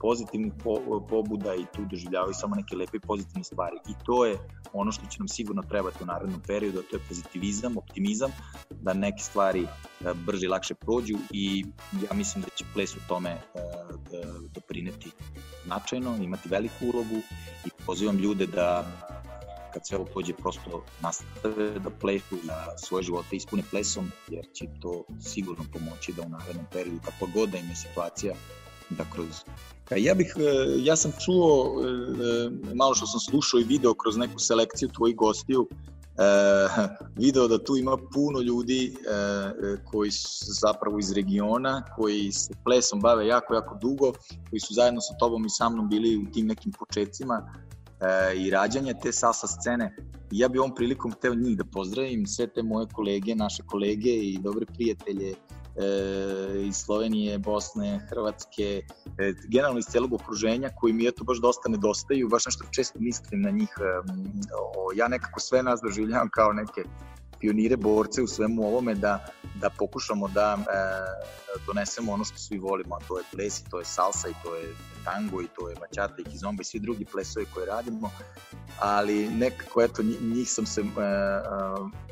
[0.00, 3.76] pozitivnih po, pobuda i tu doživljavaju samo neke lepe i pozitivne stvari.
[3.88, 4.38] I to je
[4.72, 8.30] ono što će nam sigurno trebati u narednom periodu, a to je pozitivizam, optimizam,
[8.70, 9.66] da neke stvari e,
[10.26, 13.40] brže i lakše prođu i ja mislim da će ples u tome e,
[14.54, 15.10] doprineti
[15.64, 17.16] značajno, imati veliku ulogu
[17.66, 18.84] i pozivam ljude da
[19.72, 24.66] kad sve ovo prođe prosto nastave da plešu, da svoje živote ispune plesom, jer će
[24.80, 28.34] to sigurno pomoći da u narednom periodu, kako god da im je situacija,
[28.90, 29.26] da kroz...
[29.96, 30.42] Ja bih, e,
[30.78, 35.68] ja sam čuo, e, malo što sam slušao i video kroz neku selekciju tvojih gostiju,
[35.70, 36.22] e,
[37.16, 38.96] video da tu ima puno ljudi
[39.90, 44.12] koji su zapravo iz regiona, koji se plesom bave jako, jako dugo,
[44.50, 47.52] koji su zajedno sa tobom i sa mnom bili u tim nekim početcima
[48.36, 49.96] i rađanja te salsa scene.
[50.30, 54.10] I ja bi ovom prilikom hteo njih da pozdravim, sve te moje kolege, naše kolege
[54.10, 55.36] i dobre prijatelje e,
[56.62, 58.82] iz Slovenije, Bosne, Hrvatske,
[59.18, 63.42] e, generalno iz celog okruženja koji mi eto baš dosta nedostaju, baš nešto često mislim
[63.42, 63.68] na njih.
[63.80, 63.84] E,
[64.76, 66.84] o, ja nekako sve nas doživljavam kao neke
[67.40, 70.64] pionire, borce u svemu ovome da, da pokušamo da e,
[71.66, 74.54] donesemo ono što svi volimo, a to je ples i to je salsa i to
[74.56, 78.10] je tango i to je bachata i kizomba i svi drugi plesovi koje radimo,
[78.78, 80.86] ali nekako eto nji- njih sam se, e, e,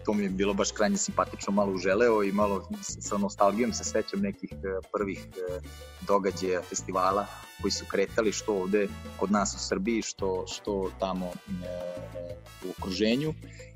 [0.04, 4.20] to mi je bilo baš krajnje simpatično, malo uželeo i malo sa nostalgijom se sećam
[4.20, 4.56] nekih e,
[4.92, 5.60] prvih e,
[6.06, 7.26] događaja, festivala
[7.62, 11.32] koji su kretali što ovde kod nas u Srbiji, što, što tamo e,
[12.66, 13.34] u okruženju.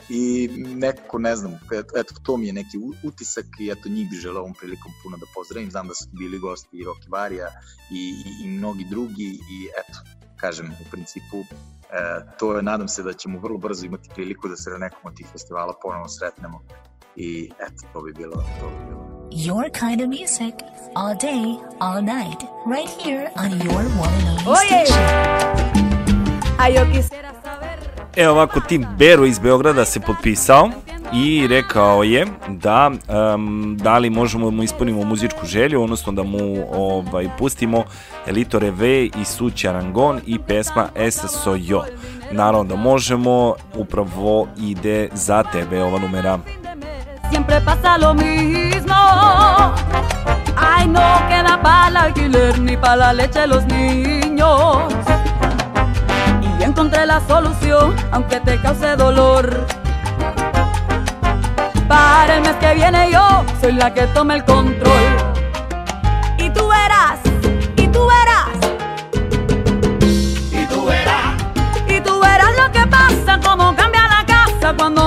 [0.08, 4.16] I nekako ne znam, et- eto to mi je neki utisak i eto njih bi
[4.16, 7.48] želeo ovom prilikom puno da pozdravim, znam da su bili gosti i Rocky Varija
[7.90, 9.98] i, i, i mnogi drugi i eto,
[10.36, 11.46] kažem, u principu e,
[12.38, 15.16] to je, nadam se da ćemo vrlo brzo imati priliku da se na nekom od
[15.16, 16.62] tih festivala ponovo sretnemo.
[17.16, 19.11] I eto, to bi bilo, to bi bilo.
[19.34, 20.54] Your kind of music,
[20.94, 24.84] all day, all night, right here on your one and only Oye.
[24.84, 25.02] station.
[26.58, 27.32] A yo quisiera
[28.16, 30.70] Evo ovako, Tim Bero iz Beograda se potpisao
[31.14, 32.90] i rekao je da
[33.34, 37.84] um, da li možemo da mu ispunimo muzičku želju, odnosno da mu ovaj, pustimo
[38.26, 41.84] Elito Reve i Su Charangon i pesma SSO Yo.
[42.32, 46.38] Naravno da možemo, upravo ide za tebe ova numera.
[47.32, 48.94] Siempre pasa lo mismo.
[50.54, 54.92] Ay, no queda para el alquiler ni para la leche de los niños.
[56.58, 59.66] Y encontré la solución, aunque te cause dolor.
[61.88, 63.26] Para el mes que viene yo
[63.62, 65.04] soy la que toma el control.
[66.36, 67.18] Y tú verás,
[67.76, 68.56] y tú verás,
[70.50, 71.32] Y tú verás,
[71.88, 75.01] y tú verás lo que pasa, cómo cambia la casa cuando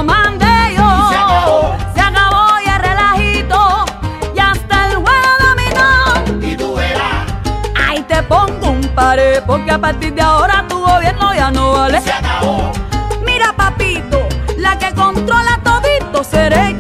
[9.46, 12.02] porque a partir de ahora tu gobierno ya no vale.
[12.02, 12.72] se acabó.
[13.26, 16.76] Mira, papito, la que controla todito seré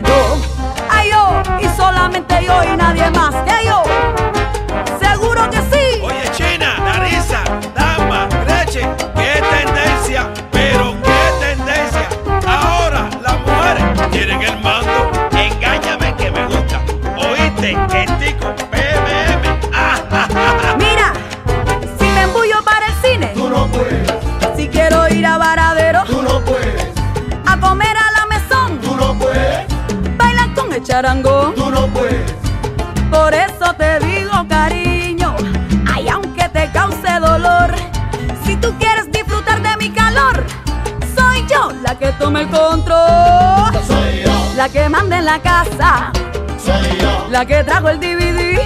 [44.65, 46.11] la que manda en la casa,
[46.57, 48.59] soy yo, la que trajo el DVD,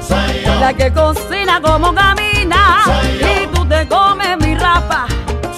[0.00, 3.26] soy yo, la que cocina como camina, Soy yo.
[3.42, 5.06] y tú te comes mi rapa,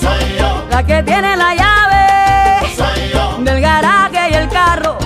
[0.01, 2.75] soy yo, la que tiene la llave.
[2.75, 4.97] Soy yo, del garaje y el carro,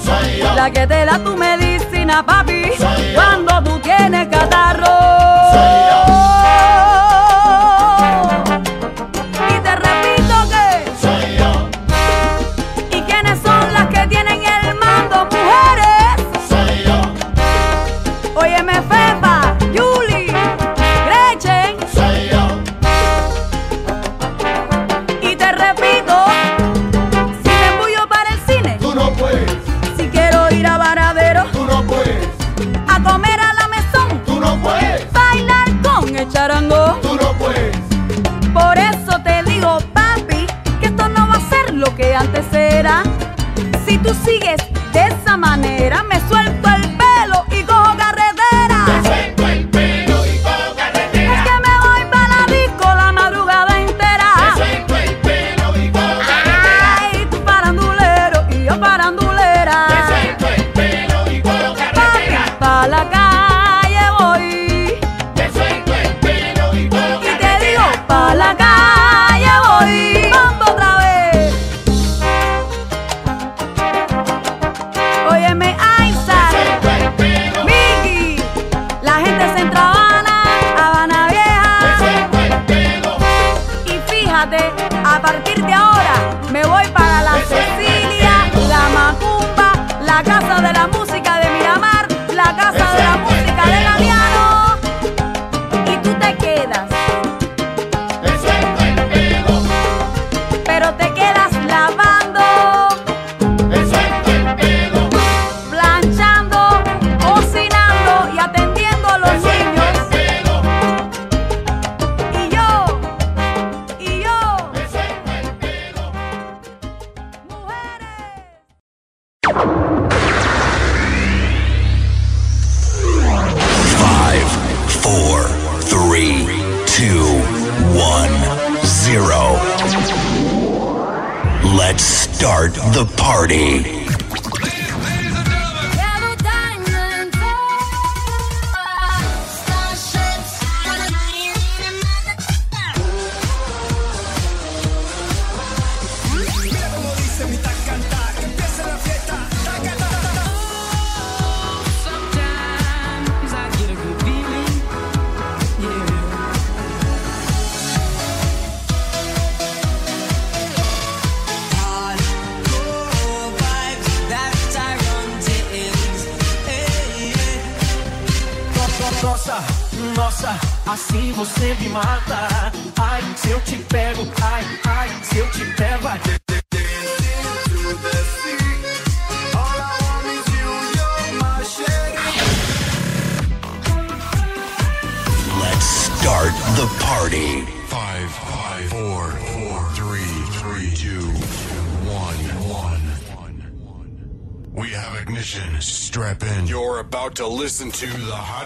[0.00, 2.70] soy yo, la que te da tu medicina, papi.
[3.12, 5.19] Cuando tú tienes catarro.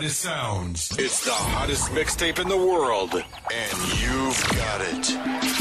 [0.05, 0.91] Hottest sounds.
[0.99, 5.05] It's the hottest mixtape in the world, and you've got it.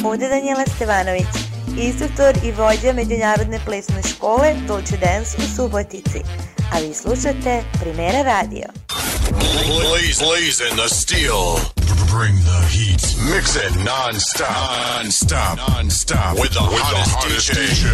[0.05, 1.33] Ovdje Danijela Stevanović,
[1.77, 6.21] instruktor i vođa Međunarodne plesne škole Dolce Dance u Subotici.
[6.73, 8.67] A vi slušate Primera radio.
[9.65, 11.45] Blaze, blazing the steel.
[12.15, 13.01] Bring the heat.
[13.33, 15.03] Mix it non-stop.
[15.03, 15.57] Non-stop.
[15.69, 16.37] Non-stop.
[16.37, 17.85] With the hottest, DJ.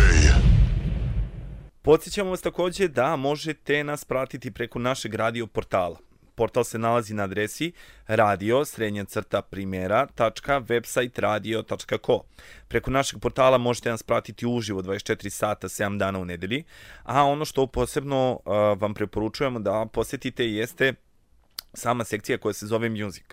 [1.82, 6.09] Podsjećamo vas takođe da možete nas pratiti preko našeg radio portala.
[6.40, 7.72] Portal se nalazi na adresi
[8.08, 12.20] radio srednja crta primjera.website
[12.68, 16.64] Preko našeg portala možete nas pratiti uživo 24 sata 7 dana u nedelji,
[17.04, 18.42] a ono što posebno uh,
[18.82, 20.94] vam preporučujemo da posetite jeste
[21.74, 23.26] sama sekcija koja se zove Music.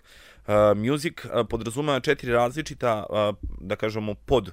[0.46, 1.14] Uh, music
[1.50, 4.52] podrazumeva četiri različita, uh, da kažemo, pod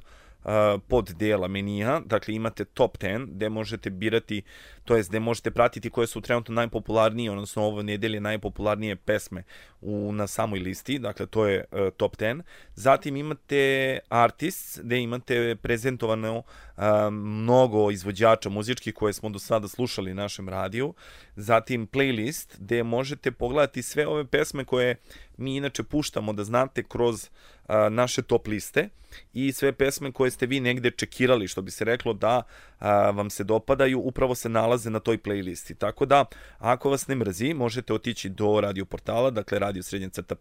[0.87, 4.41] pod dela menija, dakle imate top 10 gde možete birati,
[4.85, 9.43] to jest gde možete pratiti koje su trenutno najpopularnije, odnosno ovo nedelje najpopularnije pesme
[9.81, 12.41] u, na samoj listi, dakle to je uh, top 10.
[12.75, 20.13] Zatim imate artists gde imate prezentovano uh, mnogo izvođača muzičkih koje smo do sada slušali
[20.13, 20.93] na našem radiju.
[21.35, 24.95] Zatim playlist gde možete pogledati sve ove pesme koje
[25.37, 27.29] mi inače puštamo da znate kroz
[27.67, 28.89] a, naše top liste
[29.33, 32.43] i sve pesme koje ste vi negde čekirali, što bi se reklo da
[32.83, 35.77] a, vam se dopadaju, upravo se nalaze na toj playlisti.
[35.77, 36.25] Tako da,
[36.57, 40.35] ako vas ne mrzi, možete otići do radio portala, dakle radio srednja crta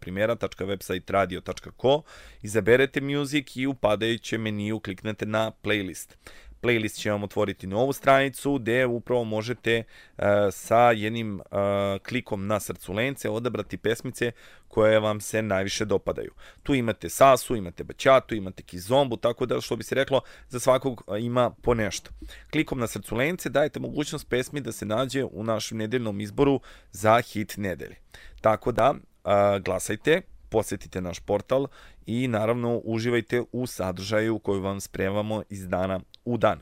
[1.07, 2.01] radio.co,
[2.41, 6.15] izaberete music i u padajućem meniju kliknete na playlist.
[6.63, 9.83] Playlist će vam otvoriti novu stranicu gde upravo možete e,
[10.51, 11.43] sa jednim e,
[11.99, 14.31] klikom na srcu lence odabrati pesmice
[14.67, 16.31] koje vam se najviše dopadaju.
[16.63, 21.03] Tu imate Sasu, imate Baćatu, imate Kizombu, tako da što bi se reklo za svakog
[21.07, 22.11] e, ima po nešto.
[22.51, 26.59] Klikom na srcu lence dajete mogućnost pesmi da se nađe u našem nedeljnom izboru
[26.91, 27.95] za hit nedelje.
[28.41, 28.93] Tako da
[29.61, 30.21] glasajte,
[30.53, 31.67] posetite naš portal
[32.05, 36.59] i naravno uživajte u sadržaju koju vam spremamo iz dana u dan.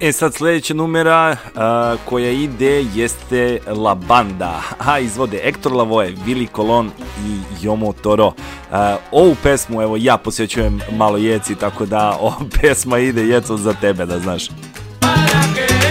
[0.00, 6.46] E sad sledeća numera a, koja ide jeste La Banda, a izvode Ektor Lavoe, Vili
[6.46, 6.90] Kolon
[7.26, 8.32] i Jomo Toro.
[8.70, 13.72] A, ovu pesmu evo ja posvećujem malo Jeci, tako da ova pesma ide Jeco za
[13.72, 14.48] tebe da znaš.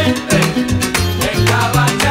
[0.07, 2.06] gente.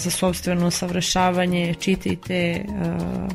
[0.00, 3.32] Za sobstveno usavršavanje, čitajte, uh,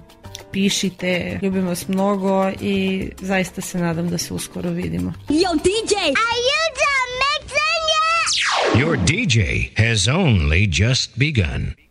[0.52, 5.14] pišite, ljubim vas mnogo i zaista se nadam da se uskoro vidimo.
[5.30, 5.96] Yo, DJ!
[6.26, 8.82] Are you done mixing yet?
[8.82, 11.85] Your DJ has only just begun.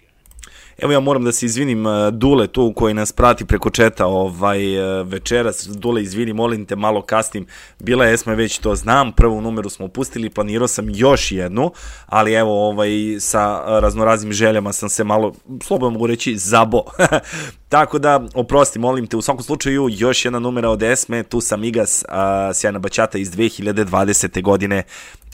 [0.85, 4.79] Evo ja moram da se izvinim uh, Dule tu koji nas prati preko četa ovaj
[4.79, 5.69] uh, večeras.
[5.69, 7.47] Dule izvini, molim te malo kasnim.
[7.79, 11.73] Bila je Esma već to znam, prvu numeru smo pustili, planirao sam još jednu,
[12.07, 12.91] ali evo ovaj
[13.21, 16.83] sa raznoraznim željama sam se malo slobodno mogu reći zabo.
[17.75, 21.65] Tako da oprosti, molim te, u svakom slučaju još jedna numera od Esme, tu sam
[21.65, 22.15] Igas, uh,
[22.55, 24.43] sjajna bačata iz 2020.
[24.43, 24.83] godine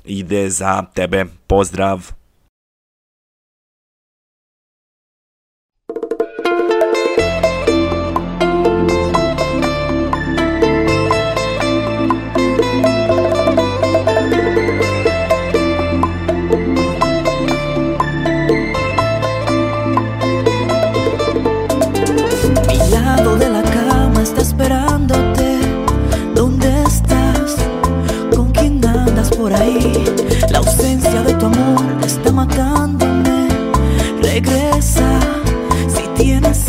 [0.04, 1.24] ide za tebe.
[1.46, 2.19] Pozdrav!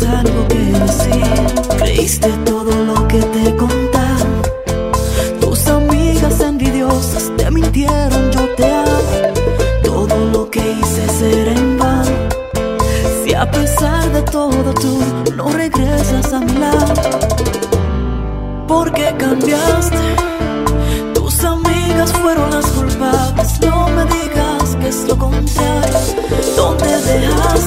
[0.06, 1.22] algo que decir.
[1.78, 4.42] Creíste todo lo que te contaron.
[5.40, 9.32] Tus amigas envidiosas te mintieron, yo te amo.
[9.82, 12.10] Todo lo que hice será en vano.
[13.22, 14.98] Si a pesar de todo tú
[15.36, 16.94] no regresas a mi lado,
[18.66, 19.96] porque cambiaste.
[21.14, 23.60] Tus amigas fueron las culpables.
[23.60, 25.98] No me digas que es lo contrario.
[26.56, 27.61] ¿Dónde dejaste?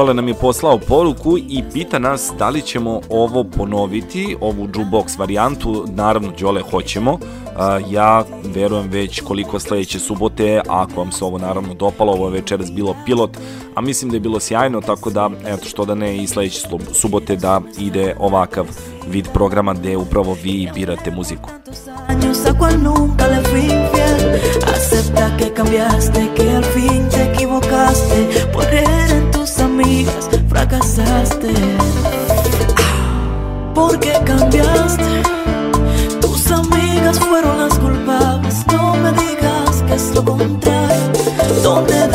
[0.00, 5.18] Đole nam je poslao poruku i pita nas da li ćemo ovo ponoviti, ovu jukebox
[5.18, 5.84] varijantu.
[5.88, 7.18] Naravno, Đole, hoćemo.
[7.90, 12.72] Ja verujem već koliko sledeće subote, ako vam se ovo naravno dopalo, ovo je večeras
[12.72, 13.30] bilo pilot,
[13.74, 16.60] a mislim da je bilo sjajno, tako da, eto što da ne, i sledeće
[16.92, 18.66] subote da ide ovakav
[19.08, 21.50] vid programa gde upravo vi birate muziku.
[24.74, 28.18] Acepta que cambiaste, que al fin te equivocaste.
[28.52, 29.29] Por tus
[29.80, 31.52] amigas, fracasaste.
[33.74, 35.22] ¿Por qué cambiaste?
[36.20, 38.66] Tus amigas fueron las culpables.
[38.72, 41.62] No me digas que es lo contrario.
[41.62, 42.09] ¿Dónde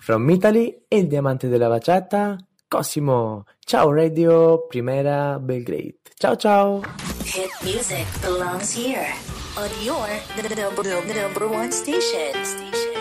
[0.00, 3.44] From Italy, il diamante della baciata, Cosimo.
[3.60, 5.98] Ciao Radio Primera Belgrade.
[6.16, 6.82] Ciao ciao.
[7.24, 9.12] Hit music belongs here
[9.56, 10.08] on your
[10.56, 12.97] number, number one station.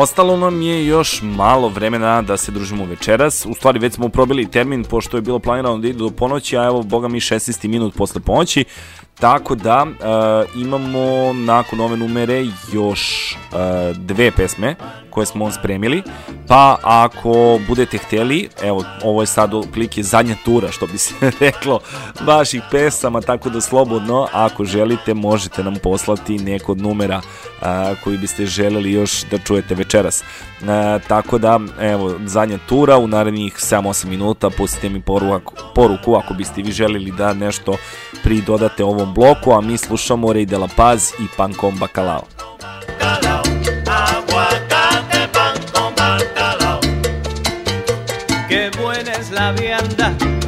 [0.00, 3.46] Ostalo nam je još malo vremena da se družimo večeras.
[3.46, 6.64] U stvari već smo probili termin pošto je bilo planirano da ide do ponoći, a
[6.64, 7.68] evo boga mi 16.
[7.68, 8.64] minut posle ponoći.
[9.20, 13.36] Tako da e, imamo nakon ove numere još e,
[13.94, 14.76] dve pesme
[15.10, 16.02] koje smo on spremili.
[16.48, 21.80] Pa ako budete hteli, evo ovo je sad otprilike zadnja tura što bi se reklo
[22.26, 27.20] vaših pesama, tako da slobodno ako želite možete nam poslati neko od numera
[27.62, 30.24] a, koji biste želeli još da čujete večeras.
[30.68, 36.34] A, tako da, evo, zadnja tura u narednih 7-8 minuta, pustite mi poruku, poruku ako
[36.34, 37.76] biste vi želeli da nešto
[38.22, 42.22] pridodate ovom bloku, a mi slušamo Rey de la Paz i Pancom Bacalao.
[43.90, 46.80] Aguacate, pan con bacalao.
[48.48, 50.39] Qué buena es la vianda,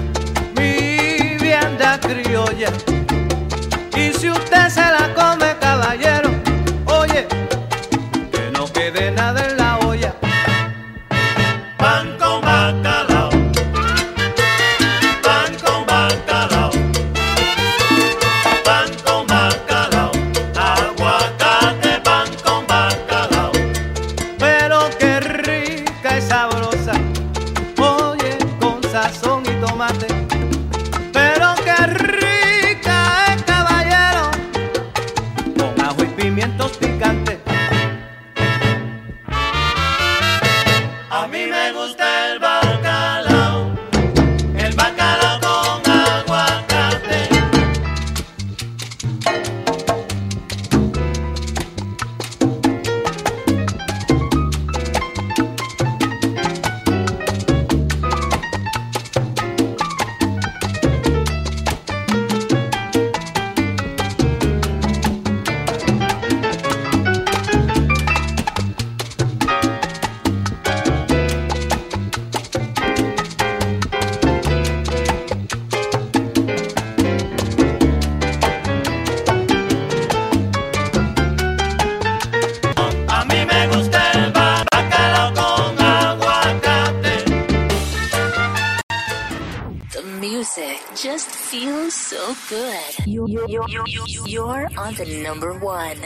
[94.79, 96.01] on the number one.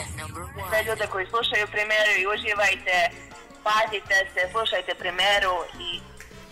[0.69, 3.11] Sve ljude koji slušaju primeru i uživajte,
[3.63, 5.55] pazite se, slušajte primeru
[5.87, 6.01] i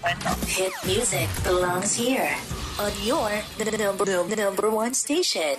[0.00, 0.30] to je to.
[0.46, 2.34] Hit music belongs here
[2.78, 5.56] on your the, number number one station.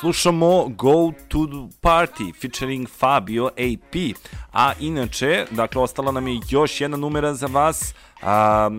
[0.00, 4.16] Slušamo Go to the Party featuring Fabio AP.
[4.52, 7.94] A inače, dakle, ostala nam je još jedna numera za vas.
[8.22, 8.70] A, a,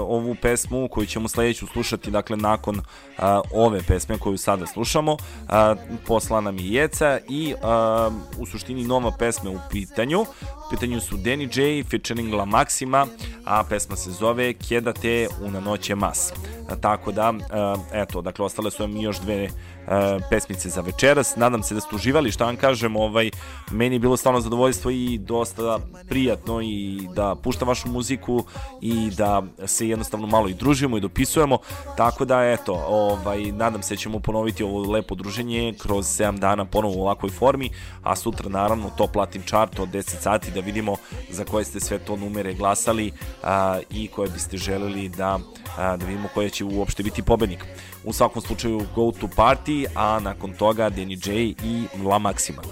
[0.00, 2.80] ovu pesmu koju ćemo sledeću slušati, dakle, nakon
[3.18, 5.16] a, ove pesme koju sada slušamo,
[5.48, 5.74] a,
[6.06, 10.20] posla nam je Jeca i a, u suštini nova pesma u pitanju.
[10.20, 13.06] U pitanju su Danny J featuring La Maxima,
[13.44, 16.32] a pesma se zove Quédate una noche más.
[16.70, 19.48] A, tako da, a, eto, dakle, ostale su nam još dve
[19.86, 21.36] a, pesmice za večeras.
[21.36, 23.30] Nadam se da ste uživali, šta vam kažem, ovaj,
[23.70, 28.44] meni je bilo stvarno zadovoljstvo i dosta prijatno i da puštam vašu muziku
[28.82, 31.58] i da se jednostavno malo i družimo i dopisujemo,
[31.96, 36.64] tako da eto, ovaj, nadam se da ćemo ponoviti ovo lepo druženje kroz 7 dana
[36.64, 37.70] ponovo u ovakvoj formi,
[38.02, 40.96] a sutra naravno top Latin chart od 10 sati da vidimo
[41.30, 43.12] za koje ste sve to numere glasali
[43.42, 45.38] a, i koje biste želeli da,
[45.76, 47.64] a, da vidimo koje će uopšte biti pobednik.
[48.04, 52.62] U svakom slučaju Go to Party, a nakon toga Danny J i La Maxima.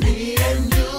[0.00, 0.95] Me and you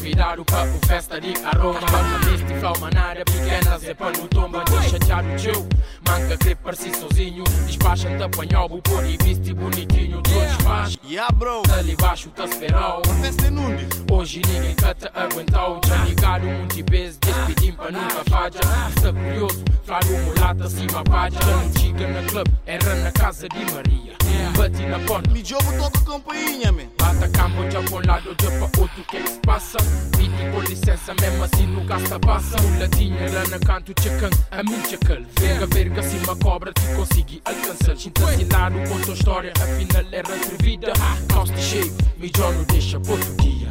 [0.00, 1.80] para o festa de aroma.
[1.80, 5.68] Banda list e flow, manada pequena, zepa no tomba Deixa chateado teu,
[6.08, 7.44] manca que parece sozinho.
[7.66, 10.22] Despacha-te apanhar o pôr e viste bonitinho.
[10.22, 11.62] Todos faz, yeah bro.
[11.76, 13.02] Ali baixo te esperou
[13.50, 15.80] nundi Hoje ninguém te aguentou.
[15.86, 18.60] Já ligado muitas vezes, despedim para nunca falha
[18.96, 24.20] Está curioso, flago mulata acima pádia Não chega na club, era na casa de Maria.
[24.56, 26.88] Bati na porta, me jogo toca campainha, man.
[26.98, 29.78] Bata Camboja para um lado, de para outro, o que é que se passa?
[30.16, 34.62] Pedi com licença, mesmo assim no gasta passa O latinha lá na canto, tchacan, a
[34.62, 40.04] mim tchacal Verga, verga, uma cobra, te consegui alcançar Sinta assinado, conta a história, afinal
[40.12, 40.92] era atrevida
[41.32, 43.68] Costa cheio, mijó não deixa para outro dia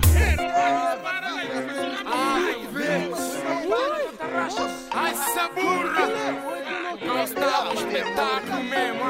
[2.05, 2.59] Ai,
[5.11, 6.09] essa burra!
[7.05, 9.03] Gostava do espetáculo mesmo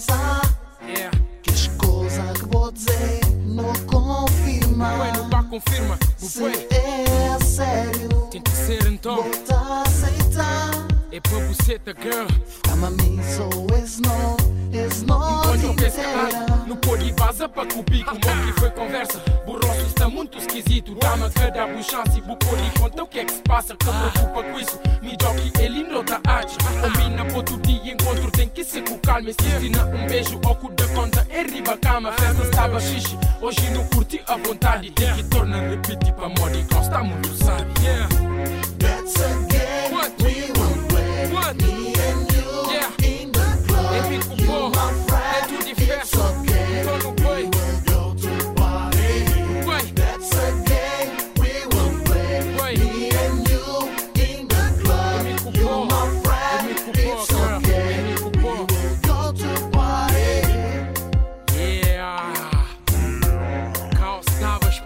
[0.00, 0.40] fora conversar.
[1.42, 4.98] Que as coisas que vou dizer não confirma.
[4.98, 10.77] Ué, não pá, confirma, Se é sério, Tem que ser então vou te aceitar.
[11.18, 12.28] É para buceta, girl.
[12.62, 14.36] Kama mim sou esse não,
[14.72, 20.08] esse não Enquanto no pôr e vaza para cobrir Como que foi conversa Borroso está
[20.08, 23.32] muito esquisito Dá-me que dá bu chance Bu pôr e conta o que é que
[23.32, 27.58] se passa Que preocupa com isso Me jogue ele não tá arte Combina para outro
[27.62, 31.26] dia encontro Tem que ser com calma Se ensina um beijo ao cu da conta
[31.30, 36.12] É riba cama Festa estava xixi Hoje não curti a vontade Tem que tornar repetir
[36.12, 38.08] para moda gosta muito sabe Yeah
[38.78, 39.94] That's a game.
[39.94, 40.17] We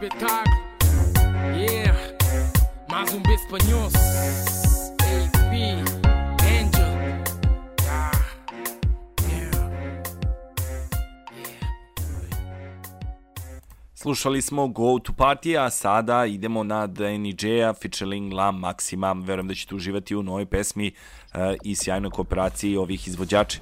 [0.02, 0.56] espetáculo.
[1.56, 1.94] Yeah.
[2.90, 3.86] Mais um beijo espanhol.
[5.00, 5.52] AP
[6.42, 6.92] Angel.
[7.88, 8.10] Ah
[13.94, 19.12] Slušali smo Go to Party, a sada idemo na Danny J-a featuring La Maxima.
[19.12, 20.92] Verujem da ćete uživati u novoj pesmi
[21.34, 23.58] uh, i sjajnoj kooperaciji ovih izvođača.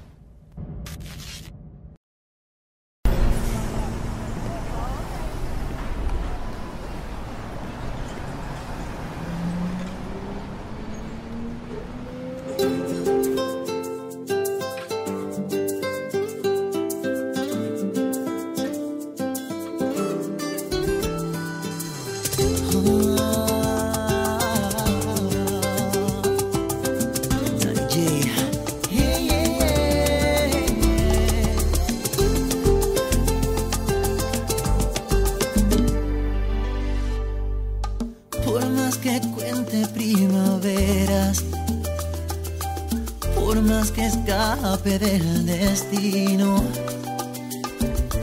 [44.99, 46.63] del destino.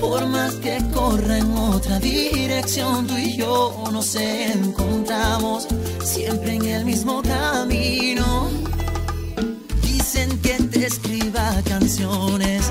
[0.00, 5.66] Por más que corra en otra dirección, tú y yo nos encontramos
[6.04, 8.50] siempre en el mismo camino.
[9.82, 12.70] Dicen que te escriba canciones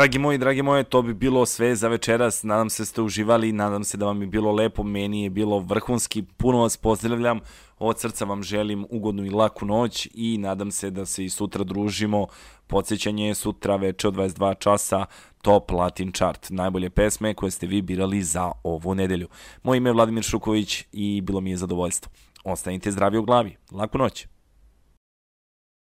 [0.00, 2.42] Dragi moji, dragi moje, to bi bilo sve za večeras.
[2.42, 4.82] Nadam se da ste uživali, nadam se da vam je bilo lepo.
[4.82, 6.22] Meni je bilo vrhunski.
[6.22, 7.40] Puno vas pozdravljam.
[7.78, 11.64] Od srca vam želim ugodnu i laku noć i nadam se da se i sutra
[11.64, 12.26] družimo.
[12.66, 15.06] Podsećanje je sutra veče od 22 časa
[15.42, 16.50] Top Latin Chart.
[16.50, 19.28] Najbolje pesme koje ste vi birali za ovu nedelju.
[19.62, 22.12] Moje ime je Vladimir Šuković i bilo mi je zadovoljstvo.
[22.44, 23.56] Ostanite zdravi u glavi.
[23.70, 24.29] Laku noć!